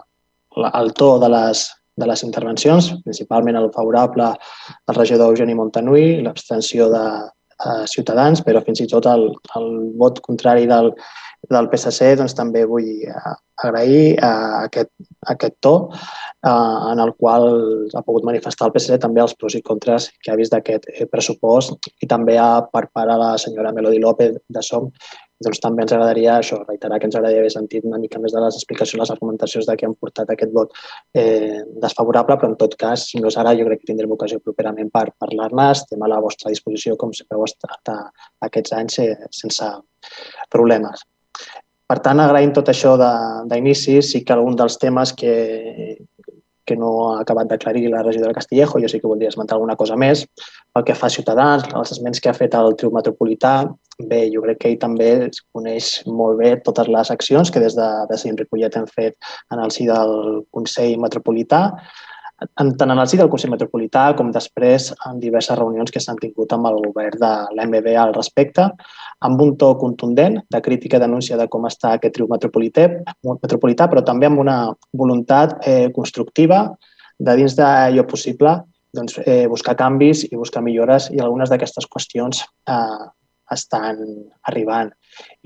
[0.73, 1.65] el to de les,
[1.99, 7.07] de les intervencions, principalment el favorable del regidor Eugeni Montanui, l'abstenció de,
[7.59, 9.29] de Ciutadans, però fins i tot el,
[9.61, 9.69] el
[10.01, 10.95] vot contrari del,
[11.49, 13.35] del PSC doncs, també vull eh,
[13.65, 14.91] agrair uh, aquest,
[15.33, 17.47] aquest to uh, en el qual
[17.95, 21.91] ha pogut manifestar el PSC també els pros i contres que ha vist d'aquest pressupost
[22.03, 24.91] i també a, per part de la senyora Melody López de SOM
[25.47, 28.41] doncs també ens agradaria això, reiterar que ens agradaria haver sentit una mica més de
[28.43, 30.73] les explicacions, les argumentacions de què han portat aquest vot
[31.15, 34.41] eh, desfavorable, però en tot cas, si no és ara, jo crec que tindrem ocasió
[34.43, 35.69] properament per parlar-ne.
[35.77, 37.93] Estem a la vostra disposició, com sempre heu estat
[38.49, 39.71] aquests anys, eh, sense
[40.51, 41.07] problemes.
[41.89, 45.35] Per tant, agraïm tot això d'inici, sí que algun dels temes que,
[46.69, 49.97] que no ha acabat d'aclarir la regidora Castillejo, jo sí que voldria esmentar alguna cosa
[49.97, 50.27] més.
[50.75, 53.55] Pel que fa a Ciutadans, els esments que ha fet el Triu Metropolità,
[54.11, 55.09] bé, jo crec que ell també
[55.57, 59.17] coneix molt bé totes les accions que des de, de Sant Ripollet hem fet
[59.55, 61.63] en el si del Consell Metropolità
[62.39, 66.53] tant en el si del Consell Metropolità com després en diverses reunions que s'han tingut
[66.55, 68.69] amb el govern de l'MB al respecte,
[69.27, 72.87] amb un to contundent de crítica i denúncia de com està aquest triu metropolità,
[73.27, 74.59] metropolità però també amb una
[74.93, 76.63] voluntat eh, constructiva
[77.19, 78.55] de dins d'allò possible
[78.95, 83.07] doncs, eh, buscar canvis i buscar millores i algunes d'aquestes qüestions eh,
[83.51, 83.99] estan
[84.47, 84.93] arribant.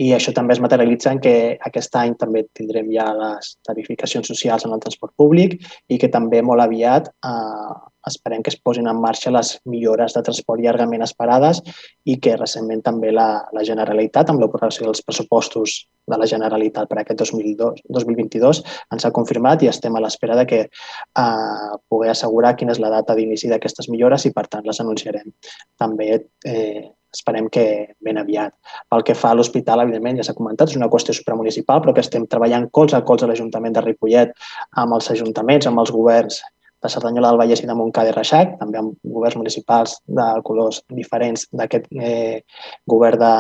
[0.02, 1.34] I això també es materialitza en que
[1.68, 5.58] aquest any també tindrem ja les tarificacions socials en el transport públic
[5.88, 7.72] i que també molt aviat eh,
[8.08, 11.60] esperem que es posin en marxa les millores de transport llargament esperades
[12.04, 15.76] i que recentment també la, la Generalitat, amb l'aprovació dels pressupostos
[16.10, 18.62] de la Generalitat per aquest 2002, 2022,
[18.94, 22.90] ens ha confirmat i estem a l'espera de que eh, pugui assegurar quina és la
[22.90, 25.30] data d'inici d'aquestes millores i, per tant, les anunciarem.
[25.78, 27.66] També eh, esperem que
[28.00, 28.54] ben aviat.
[28.90, 32.04] Pel que fa a l'hospital, evidentment, ja s'ha comentat, és una qüestió supramunicipal, però que
[32.04, 34.34] estem treballant colze a colze a l'Ajuntament de Ripollet,
[34.82, 36.42] amb els ajuntaments, amb els governs
[36.82, 40.80] de Cerdanyola del Vallès i de Montcada i Reixac, també amb governs municipals de colors
[40.90, 42.42] diferents d'aquest eh,
[42.90, 43.34] govern de,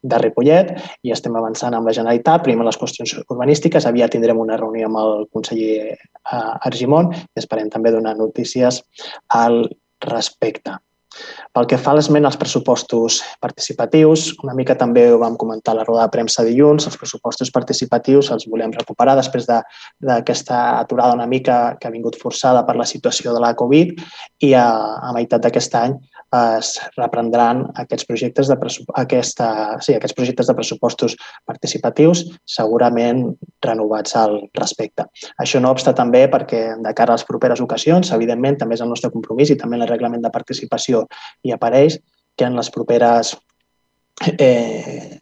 [0.00, 0.72] de Ripollet
[1.04, 5.02] i estem avançant amb la Generalitat, primer les qüestions urbanístiques, aviat tindrem una reunió amb
[5.02, 8.80] el conseller eh, Argimon i esperem també donar notícies
[9.28, 9.66] al
[10.06, 10.78] respecte.
[11.56, 15.78] Pel que fa a l'esment als pressupostos participatius, una mica també ho vam comentar a
[15.80, 21.16] la roda de premsa dilluns, els pressupostos participatius els volem recuperar després d'aquesta de, aturada
[21.16, 23.96] una mica que ha vingut forçada per la situació de la Covid
[24.44, 24.66] i a,
[25.08, 25.96] a meitat d'aquest any
[26.34, 28.56] es reprendran aquests projectes de,
[29.02, 29.48] aquesta,
[29.80, 31.16] sí, aquests projectes de pressupostos
[31.46, 33.22] participatius segurament
[33.62, 35.06] renovats al respecte.
[35.42, 38.90] Això no obsta també perquè de cara a les properes ocasions, evidentment, també és el
[38.90, 41.06] nostre compromís i també el reglament de participació
[41.44, 42.00] hi apareix
[42.36, 43.36] que en les properes
[44.36, 45.20] eh,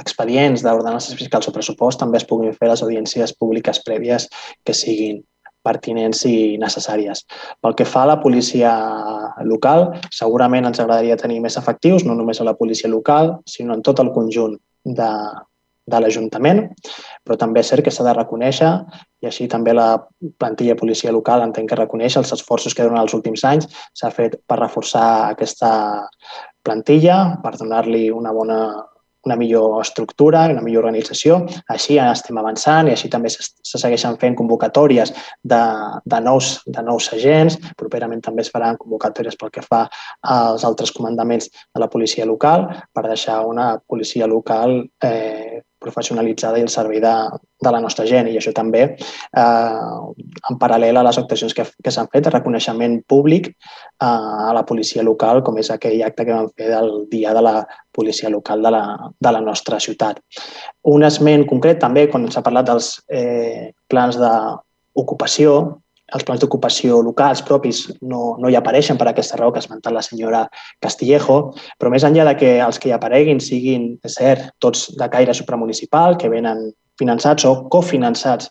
[0.00, 4.28] expedients d'ordenances fiscals o pressupost també es puguin fer les audiències públiques prèvies
[4.64, 5.22] que siguin
[5.66, 7.24] pertinents i necessàries.
[7.62, 8.72] Pel que fa a la policia
[9.44, 13.84] local, segurament ens agradaria tenir més efectius, no només a la policia local, sinó en
[13.86, 15.10] tot el conjunt de,
[15.88, 16.64] de l'Ajuntament,
[17.24, 18.70] però també és cert que s'ha de reconèixer
[19.22, 19.90] i així també la
[20.40, 24.38] plantilla policia local entenc que reconeix els esforços que durant els últims anys s'ha fet
[24.46, 25.70] per reforçar aquesta
[26.62, 28.60] plantilla, per donar-li una bona
[29.28, 31.42] una millor estructura, una millor organització.
[31.74, 35.12] Així estem avançant i així també se segueixen fent convocatòries
[35.44, 35.62] de,
[36.04, 37.58] de, nous, de nous agents.
[37.78, 39.84] Properament també es faran convocatòries pel que fa
[40.36, 46.64] als altres comandaments de la policia local per deixar una policia local eh, professionalitzada i
[46.66, 47.14] el servei de,
[47.64, 48.28] de la nostra gent.
[48.28, 50.04] I això també, eh,
[50.50, 54.64] en paral·lel a les actuacions que, que s'han fet, de reconeixement públic eh, a la
[54.68, 57.56] policia local, com és aquell acte que vam fer del dia de la
[57.94, 58.84] policia local de la,
[59.18, 60.22] de la nostra ciutat.
[60.90, 65.58] Un esment concret també, quan s'ha parlat dels eh, plans d'ocupació,
[66.16, 69.92] els plans d'ocupació locals propis no, no hi apareixen per aquesta raó que ha esmentat
[69.94, 70.44] la senyora
[70.84, 71.38] Castillejo,
[71.78, 75.36] però més enllà de que els que hi apareguin siguin, és cert, tots de caire
[75.36, 78.48] supramunicipal, que venen finançats o cofinançats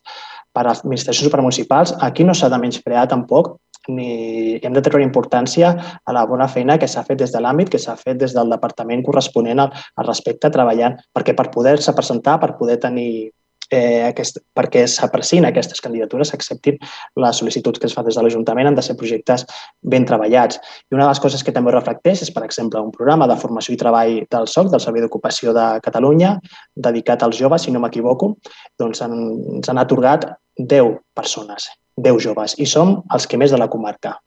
[0.53, 5.71] per administracions supramunicipals, aquí no s'ha de menysprear tampoc ni hem de treure importància
[6.03, 8.51] a la bona feina que s'ha fet des de l'àmbit, que s'ha fet des del
[8.51, 13.31] departament corresponent al, al respecte treballant, perquè per poder-se presentar, per poder tenir
[13.69, 16.77] eh, aquest, perquè s'aprecin aquestes candidatures, s'acceptin
[17.19, 19.45] les sol·licituds que es fa des de l'Ajuntament, han de ser projectes
[19.81, 20.59] ben treballats.
[20.91, 23.75] I una de les coses que també reflecteix és, per exemple, un programa de formació
[23.75, 26.37] i treball del SOC, del Servei d'Ocupació de Catalunya,
[26.75, 28.35] dedicat als joves, si no m'equivoco,
[28.79, 33.69] doncs ens han atorgat 10 persones, 10 joves, i som els que més de la
[33.69, 34.17] comarca,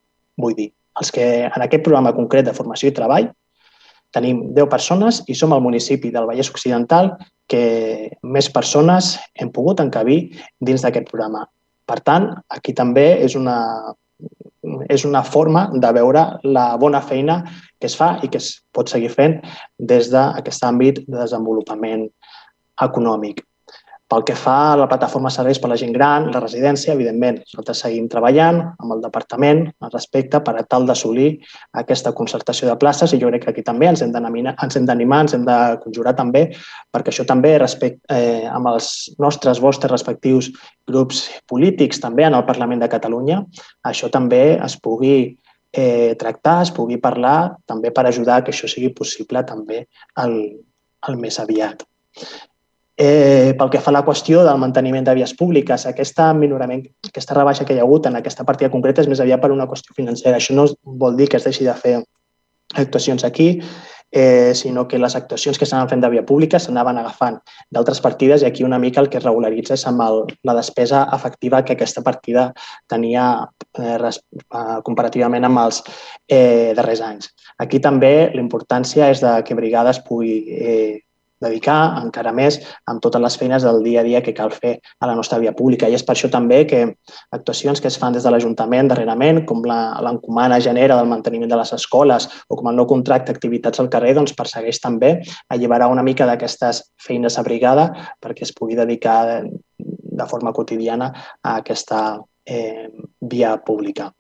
[0.41, 0.71] vull dir,
[1.01, 3.31] els que en aquest programa concret de formació i treball
[4.15, 7.15] tenim 10 persones i som el municipi del Vallès Occidental
[7.51, 10.21] que més persones hem pogut encabir
[10.61, 11.47] dins d'aquest programa.
[11.87, 13.57] Per tant, aquí també és una,
[14.89, 17.41] és una forma de veure la bona feina
[17.81, 19.41] que es fa i que es pot seguir fent
[19.79, 22.07] des d'aquest àmbit de desenvolupament
[22.87, 23.43] econòmic.
[24.11, 27.37] Pel que fa a la plataforma serveis per a la gent gran, la residència, evidentment,
[27.45, 31.29] nosaltres seguim treballant amb el departament al respecte per a tal d'assolir
[31.83, 34.57] aquesta concertació de places i jo crec que aquí també ens hem d'animar,
[35.23, 36.49] ens hem de conjurar també
[36.91, 38.91] perquè això també respecte, eh, amb els
[39.23, 40.51] nostres, vostres respectius
[40.91, 43.45] grups polítics també en el Parlament de Catalunya,
[43.87, 45.15] això també es pugui
[45.73, 49.85] eh, tractar, es pugui parlar també per ajudar que això sigui possible també
[50.19, 50.41] el,
[51.07, 51.87] el més aviat.
[53.01, 57.37] Eh, pel que fa a la qüestió del manteniment de vies públiques, aquesta minorament, aquesta
[57.39, 59.97] rebaixa que hi ha hagut en aquesta partida concreta és més aviat per una qüestió
[59.97, 60.37] financera.
[60.37, 61.95] Això no vol dir que es deixi de fer
[62.77, 63.55] actuacions aquí,
[64.13, 67.39] eh, sinó que les actuacions que s'anaven fent de via pública s'anaven agafant
[67.71, 71.07] d'altres partides i aquí una mica el que es regularitza és amb el, la despesa
[71.17, 72.51] efectiva que aquesta partida
[72.87, 73.47] tenia
[73.79, 75.85] eh, res, eh, comparativament amb els
[76.29, 77.31] eh, darrers anys.
[77.59, 80.99] Aquí també la importància és de que Brigades pugui eh,
[81.41, 82.61] dedicar encara més
[82.91, 85.55] amb totes les feines del dia a dia que cal fer a la nostra via
[85.57, 85.89] pública.
[85.89, 86.83] I és per això també que
[87.37, 91.73] actuacions que es fan des de l'Ajuntament darrerament, com l'encomana genera del manteniment de les
[91.77, 95.17] escoles o com el nou contracte d'activitats al carrer, doncs persegueix també
[95.49, 99.45] alliberar una mica d'aquestes feines a brigada perquè es pugui dedicar
[100.21, 101.13] de forma quotidiana
[101.43, 102.89] a aquesta eh,
[103.21, 104.11] via pública.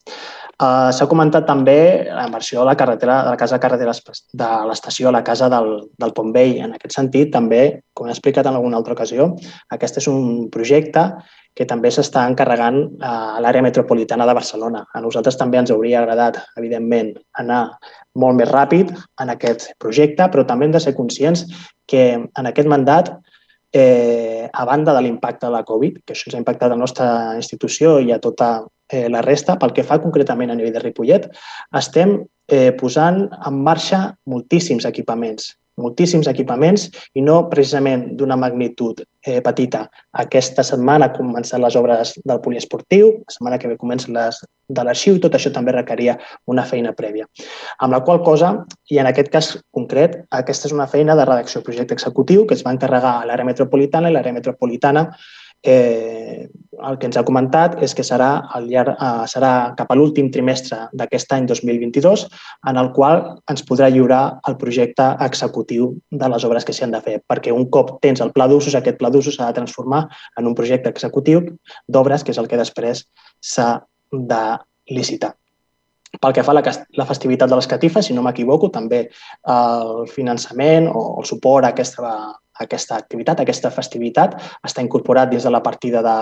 [0.60, 4.02] Uh, S'ha comentat també la inversió de la carretera, de la casa de carreteres
[4.36, 6.58] de l'estació a la casa del, del Pont Vell.
[6.60, 9.30] En aquest sentit, també, com he explicat en alguna altra ocasió,
[9.72, 11.06] aquest és un projecte
[11.56, 14.84] que també s'està encarregant a l'àrea metropolitana de Barcelona.
[14.94, 17.62] A nosaltres també ens hauria agradat, evidentment, anar
[18.20, 18.92] molt més ràpid
[19.24, 21.46] en aquest projecte, però també hem de ser conscients
[21.90, 23.10] que en aquest mandat
[23.72, 26.80] eh, a banda de l'impacte de la Covid, que això ens ha impactat a la
[26.80, 28.50] nostra institució i a tota
[28.90, 31.30] eh, la resta, pel que fa concretament a nivell de Ripollet,
[31.78, 32.18] estem
[32.48, 39.86] eh, posant en marxa moltíssims equipaments moltíssims equipaments i no precisament d'una magnitud eh, petita.
[40.22, 45.16] Aquesta setmana comencen les obres del poliesportiu, la setmana que ve comencen les de l'arxiu
[45.16, 46.16] i tot això també requeria
[46.50, 47.26] una feina prèvia.
[47.80, 48.52] Amb la qual cosa,
[48.90, 52.64] i en aquest cas concret, aquesta és una feina de redacció projecte executiu que es
[52.66, 55.08] va encarregar a l'àrea metropolitana i l'àrea metropolitana
[55.62, 56.48] eh,
[56.80, 60.30] el que ens ha comentat és que serà, al llarg, eh, serà cap a l'últim
[60.32, 62.26] trimestre d'aquest any 2022
[62.70, 66.96] en el qual ens podrà lliurar el projecte executiu de les obres que s'hi han
[66.96, 70.06] de fer, perquè un cop tens el pla d'usos, aquest pla d'usos s'ha de transformar
[70.38, 71.44] en un projecte executiu
[71.88, 73.04] d'obres, que és el que després
[73.40, 73.70] s'ha
[74.10, 74.44] de
[74.90, 75.34] licitar.
[76.20, 76.62] Pel que fa a la,
[76.98, 79.04] la festivitat de les catifes, si no m'equivoco, també
[79.46, 82.16] el finançament o el suport a aquesta
[82.60, 84.36] aquesta activitat, aquesta festivitat,
[84.66, 86.16] està incorporat dins de la partida de,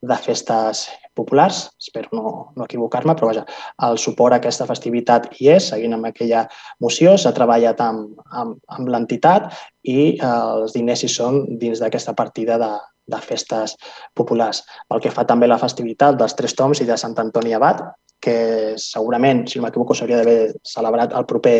[0.00, 3.44] de festes populars, espero no, no equivocar-me, però vaja,
[3.84, 6.46] el suport a aquesta festivitat hi és, seguint amb aquella
[6.80, 9.50] moció, s'ha treballat amb, amb, amb l'entitat
[9.82, 12.70] i eh, els diners hi són dins d'aquesta partida de,
[13.10, 13.76] de festes
[14.16, 14.62] populars.
[14.88, 17.84] Pel que fa també la festivitat dels Tres Toms i de Sant Antoni Abat,
[18.20, 21.56] que segurament, si no m'equivoco, s'hauria d'haver celebrat el proper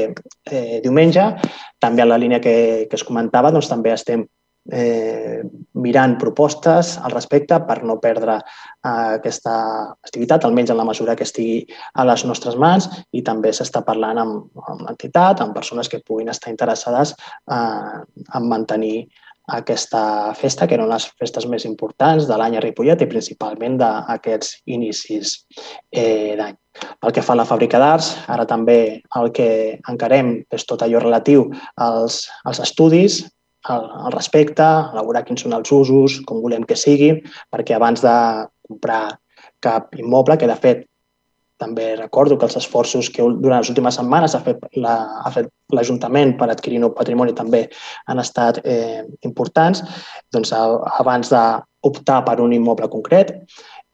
[0.51, 1.25] eh, diumenge.
[1.81, 4.27] També en la línia que, que es comentava, doncs, també estem
[4.73, 5.41] eh,
[5.81, 9.55] mirant propostes al respecte per no perdre eh, aquesta
[10.05, 14.21] activitat, almenys en la mesura que estigui a les nostres mans i també s'està parlant
[14.21, 17.99] amb, amb l'entitat, amb persones que puguin estar interessades eh,
[18.37, 19.09] en mantenir
[19.57, 20.03] aquesta
[20.39, 25.37] festa, que eren les festes més importants de l'any a Ripollet i principalment d'aquests inicis
[25.93, 26.57] eh, d'any.
[27.01, 29.51] Pel que fa a la fàbrica d'arts, ara també el que
[29.91, 33.25] encarem és tot allò relatiu als, als estudis,
[33.69, 37.17] al, al respecte, elaborar quins són els usos, com volem que sigui,
[37.53, 38.15] perquè abans de
[38.69, 39.19] comprar
[39.61, 40.87] cap immoble, que de fet
[41.61, 46.49] també recordo que els esforços que durant les últimes setmanes ha fet l'Ajuntament la, per
[46.51, 47.67] adquirir nou patrimoni també
[48.09, 49.85] han estat eh, importants.
[50.33, 53.37] Doncs, abans d'optar per un immoble concret,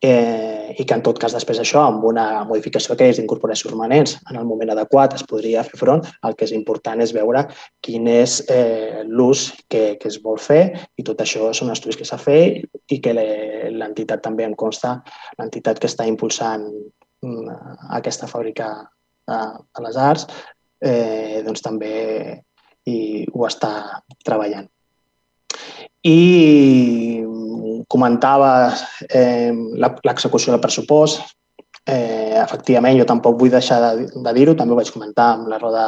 [0.02, 4.16] eh, i que en tot cas després d'això, amb una modificació que és d'incorporacions permanents
[4.30, 7.46] en el moment adequat es podria fer front, el que és important és veure
[7.84, 10.62] quin és eh, l'ús que, que es vol fer
[10.96, 14.98] i tot això són estudis que s'ha fet i que l'entitat també em consta,
[15.40, 16.68] l'entitat que està impulsant
[17.98, 18.70] aquesta fàbrica
[19.26, 19.40] de,
[19.74, 20.26] de les arts,
[20.80, 21.94] eh, doncs també
[22.86, 22.98] i
[23.32, 23.72] ho està
[24.24, 24.68] treballant.
[26.06, 27.24] I
[27.88, 28.50] comentava
[29.08, 29.50] eh,
[30.04, 31.22] l'execució del pressupost.
[31.86, 35.58] Eh, efectivament, jo tampoc vull deixar de, de dir-ho, també ho vaig comentar amb la
[35.60, 35.84] roda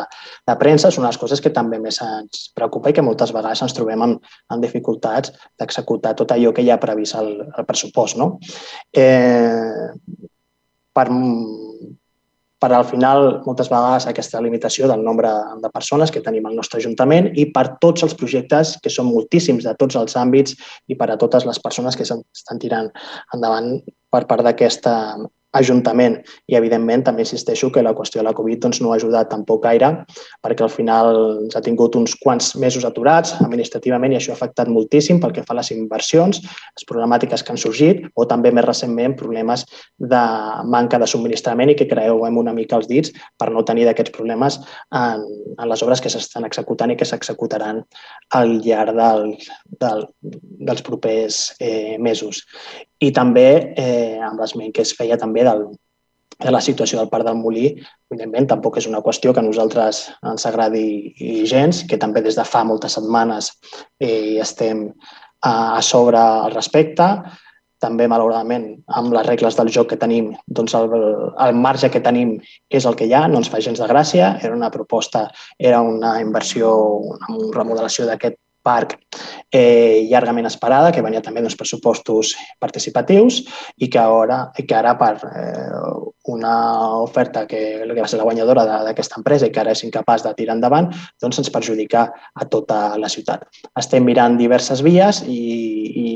[0.47, 3.74] de premsa, són les coses que també més ens preocupa i que moltes vegades ens
[3.74, 8.18] trobem amb, amb dificultats d'executar tot allò que hi ha previst al pressupost.
[8.20, 8.36] No?
[8.95, 9.91] Eh,
[10.99, 11.07] per,
[12.59, 15.30] per al final, moltes vegades, aquesta limitació del nombre
[15.62, 19.68] de persones que tenim al nostre Ajuntament i per tots els projectes, que són moltíssims
[19.68, 20.59] de tots els àmbits
[20.90, 22.90] i per a totes les persones que s'estan tirant
[23.36, 23.76] endavant
[24.11, 24.94] per part d'aquesta
[25.56, 26.18] Ajuntament.
[26.44, 29.62] I, evidentment, també insisteixo que la qüestió de la Covid doncs, no ha ajudat tampoc
[29.64, 29.88] gaire,
[30.44, 31.09] perquè al final
[31.46, 35.44] ens ha tingut uns quants mesos aturats administrativament i això ha afectat moltíssim pel que
[35.48, 39.64] fa a les inversions, les problemàtiques que han sorgit o també més recentment problemes
[39.96, 40.20] de
[40.68, 44.61] manca de subministrament i que creuem una mica els dits per no tenir d'aquests problemes
[44.92, 45.24] en,
[45.56, 47.80] en les obres que s'estan executant i que s'executaran
[48.36, 49.32] al llarg del,
[49.80, 52.44] del, dels propers eh, mesos.
[53.05, 55.68] I també eh, amb l'esment que es feia també del,
[56.38, 57.66] de la situació del Parc del Molí,
[58.11, 61.14] evidentment, tampoc és una qüestió que a nosaltres ens agradi
[61.51, 63.53] gens, que també des de fa moltes setmanes
[63.99, 64.88] eh, estem
[65.42, 67.09] a, a sobre al respecte.
[67.78, 70.88] També, malauradament, amb les regles del joc que tenim, doncs el,
[71.44, 72.32] el marge que tenim
[72.74, 74.32] és el que hi ha, no ens fa gens de gràcia.
[74.42, 75.28] Era una proposta,
[75.59, 76.72] era una inversió,
[77.14, 78.96] una remodelació d'aquest parc
[79.52, 83.40] eh, llargament esperada, que venia també d'uns pressupostos participatius
[83.78, 85.68] i que ara, que ara per eh,
[86.28, 86.54] una
[87.00, 90.34] oferta que, que va ser la guanyadora d'aquesta empresa i que ara és incapaç de
[90.36, 90.90] tirar endavant,
[91.22, 93.46] doncs ens perjudica a tota la ciutat.
[93.78, 95.38] Estem mirant diverses vies i,
[96.04, 96.09] i,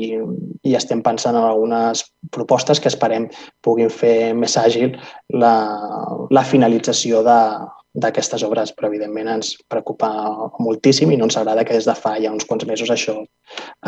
[0.69, 3.29] i estem pensant en algunes propostes que esperem
[3.65, 4.93] puguin fer més àgil
[5.33, 5.55] la,
[6.29, 7.39] la finalització de,
[7.93, 10.09] d'aquestes obres, però evidentment ens preocupa
[10.59, 13.19] moltíssim i no ens agrada que des de fa ja uns quants mesos això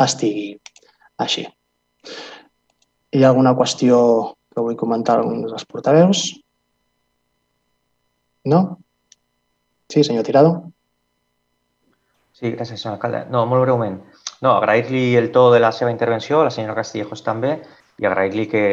[0.04, 0.52] estigui
[1.22, 1.46] així.
[3.12, 3.98] Hi ha alguna qüestió
[4.54, 6.28] que vull comentar alguns dels portaveus?
[8.46, 8.78] No?
[9.90, 10.52] Sí, senyor Tirado?
[12.36, 13.24] Sí, gràcies, senyor alcalde.
[13.32, 13.98] No, molt breument.
[14.44, 17.56] No, agrair-li el to de la seva intervenció, a la senyora Castillejos també,
[17.98, 18.64] i agrair-li que,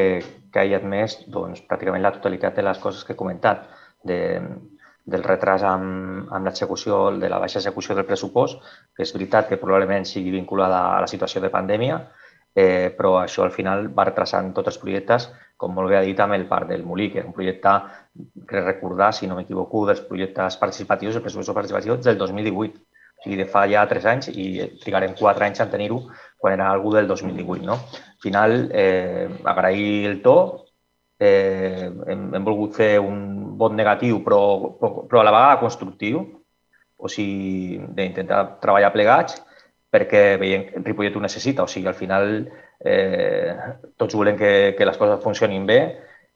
[0.52, 3.70] que hagi admès doncs, pràcticament la totalitat de les coses que he comentat,
[4.04, 4.20] de,
[5.06, 8.62] del retras amb, amb l'execució, de la baixa execució del pressupost,
[8.96, 12.00] que és veritat que probablement sigui vinculada a la situació de pandèmia,
[12.56, 15.28] eh, però això al final va retrasant tots els projectes,
[15.58, 17.76] com molt bé ha dit amb el Parc del Molí, que era un projecte,
[18.48, 22.80] crec recordar, si no m'equivoco, dels projectes participatius, el pressupost participatiu del 2018,
[23.24, 24.48] o sigui, de fa ja tres anys i
[24.82, 26.02] trigarem quatre anys en tenir-ho
[26.38, 27.64] quan era algú del 2018.
[27.66, 27.80] No?
[27.80, 30.36] Al final, eh, agrair el to,
[31.20, 34.42] eh, hem, hem volgut fer un vot negatiu però,
[34.80, 36.24] però, però a la vegada constructiu,
[37.04, 39.42] o sigui, d'intentar treballar plegats
[39.94, 41.66] perquè veiem que Ripollet ho necessita.
[41.66, 42.32] O sigui, al final
[42.82, 43.54] eh,
[44.00, 45.80] tots volem que, que les coses funcionin bé,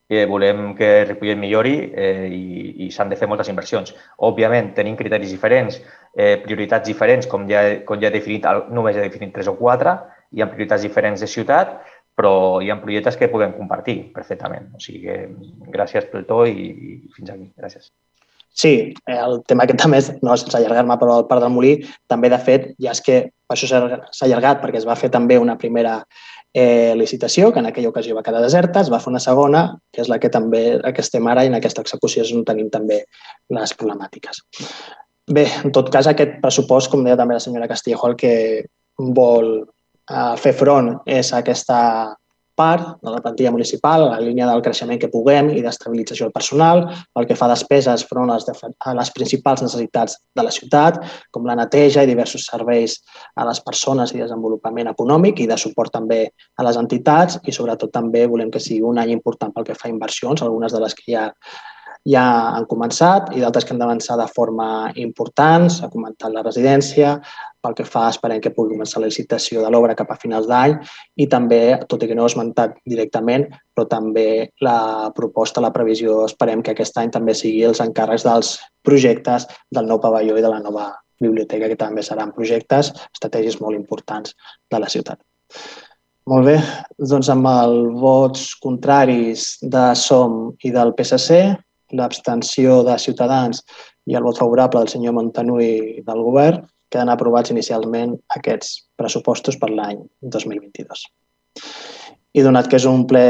[0.08, 3.96] que volem que Ripollet millori eh, i, i s'han de fer moltes inversions.
[4.24, 5.82] Òbviament, tenim criteris diferents,
[6.14, 9.98] eh, prioritats diferents, com ja, com ja he definit, només he definit tres o quatre,
[10.32, 11.78] hi ha prioritats diferents de ciutat,
[12.18, 14.72] però hi ha projectes que podem compartir perfectament.
[14.74, 17.50] O sigui que gràcies pel to i, i fins aquí.
[17.62, 17.92] Gràcies.
[18.58, 18.72] Sí,
[19.14, 21.76] el tema aquest també és, no sense allargar-me, però el Parc del Molí
[22.10, 23.20] també, de fet, ja és que
[23.54, 26.00] això s'ha allargat perquè es va fer també una primera
[26.58, 29.62] eh, licitació, que en aquella ocasió va quedar deserta, es va fer una segona,
[29.94, 32.48] que és la que també la que estem ara i en aquesta execució és on
[32.50, 33.04] tenim també
[33.54, 34.42] les problemàtiques.
[35.38, 38.34] Bé, en tot cas, aquest pressupost, com deia també la senyora Castillejo, el que
[38.98, 39.68] vol
[40.08, 41.80] a fer front és aquesta
[42.58, 46.82] part de la plantilla municipal, la línia del creixement que puguem i d'estabilització del personal,
[47.14, 50.98] pel que fa a despeses front a les, a les principals necessitats de la ciutat,
[51.32, 52.98] com la neteja i diversos serveis
[53.38, 56.24] a les persones i desenvolupament econòmic i de suport també
[56.58, 59.92] a les entitats i sobretot també volem que sigui un any important pel que fa
[59.92, 61.30] a inversions, algunes de les que ja
[62.08, 62.24] ja
[62.56, 65.68] han començat i d'altres que han d'avançar de forma important.
[65.72, 67.18] S'ha comentat la residència,
[67.64, 70.78] pel que fa, esperem que pugui començar la licitació de l'obra cap a finals d'any
[71.20, 74.28] i també, tot i que no ho esmentat directament, però també
[74.64, 78.56] la proposta, la previsió, esperem que aquest any també sigui els encàrrecs dels
[78.88, 83.76] projectes del nou pavelló i de la nova biblioteca, que també seran projectes, estratègies molt
[83.76, 84.38] importants
[84.72, 85.20] de la ciutat.
[86.28, 86.58] Molt bé,
[87.00, 91.56] doncs amb els vots contraris de SOM i del PSC,
[91.96, 93.64] l'abstenció de Ciutadans
[94.08, 99.70] i el vot favorable del senyor Montanui del govern, queden aprovats inicialment aquests pressupostos per
[99.74, 101.08] l'any 2022.
[102.38, 103.26] I donat que és un ple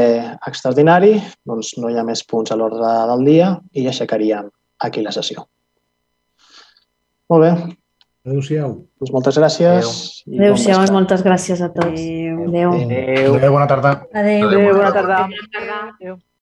[0.46, 1.16] extraordinari,
[1.48, 4.50] doncs no hi ha més punts a l'ordre del dia i aixecaríem
[4.84, 5.46] aquí la sessió.
[7.28, 7.52] Molt bé.
[8.28, 8.74] Adéu-siau.
[9.00, 9.88] Doncs moltes gràcies.
[9.88, 9.92] Adéu.
[10.26, 10.96] i bon Adéu-siau, vespre.
[10.98, 11.88] moltes gràcies a tots.
[11.88, 12.44] Adéu.
[12.48, 12.72] Adéu.
[12.76, 13.34] Adéu.
[13.38, 13.92] Adéu, bona tarda.
[14.12, 14.48] Adéu.
[14.48, 15.20] Adéu, bona tarda.
[15.24, 16.18] Adéu.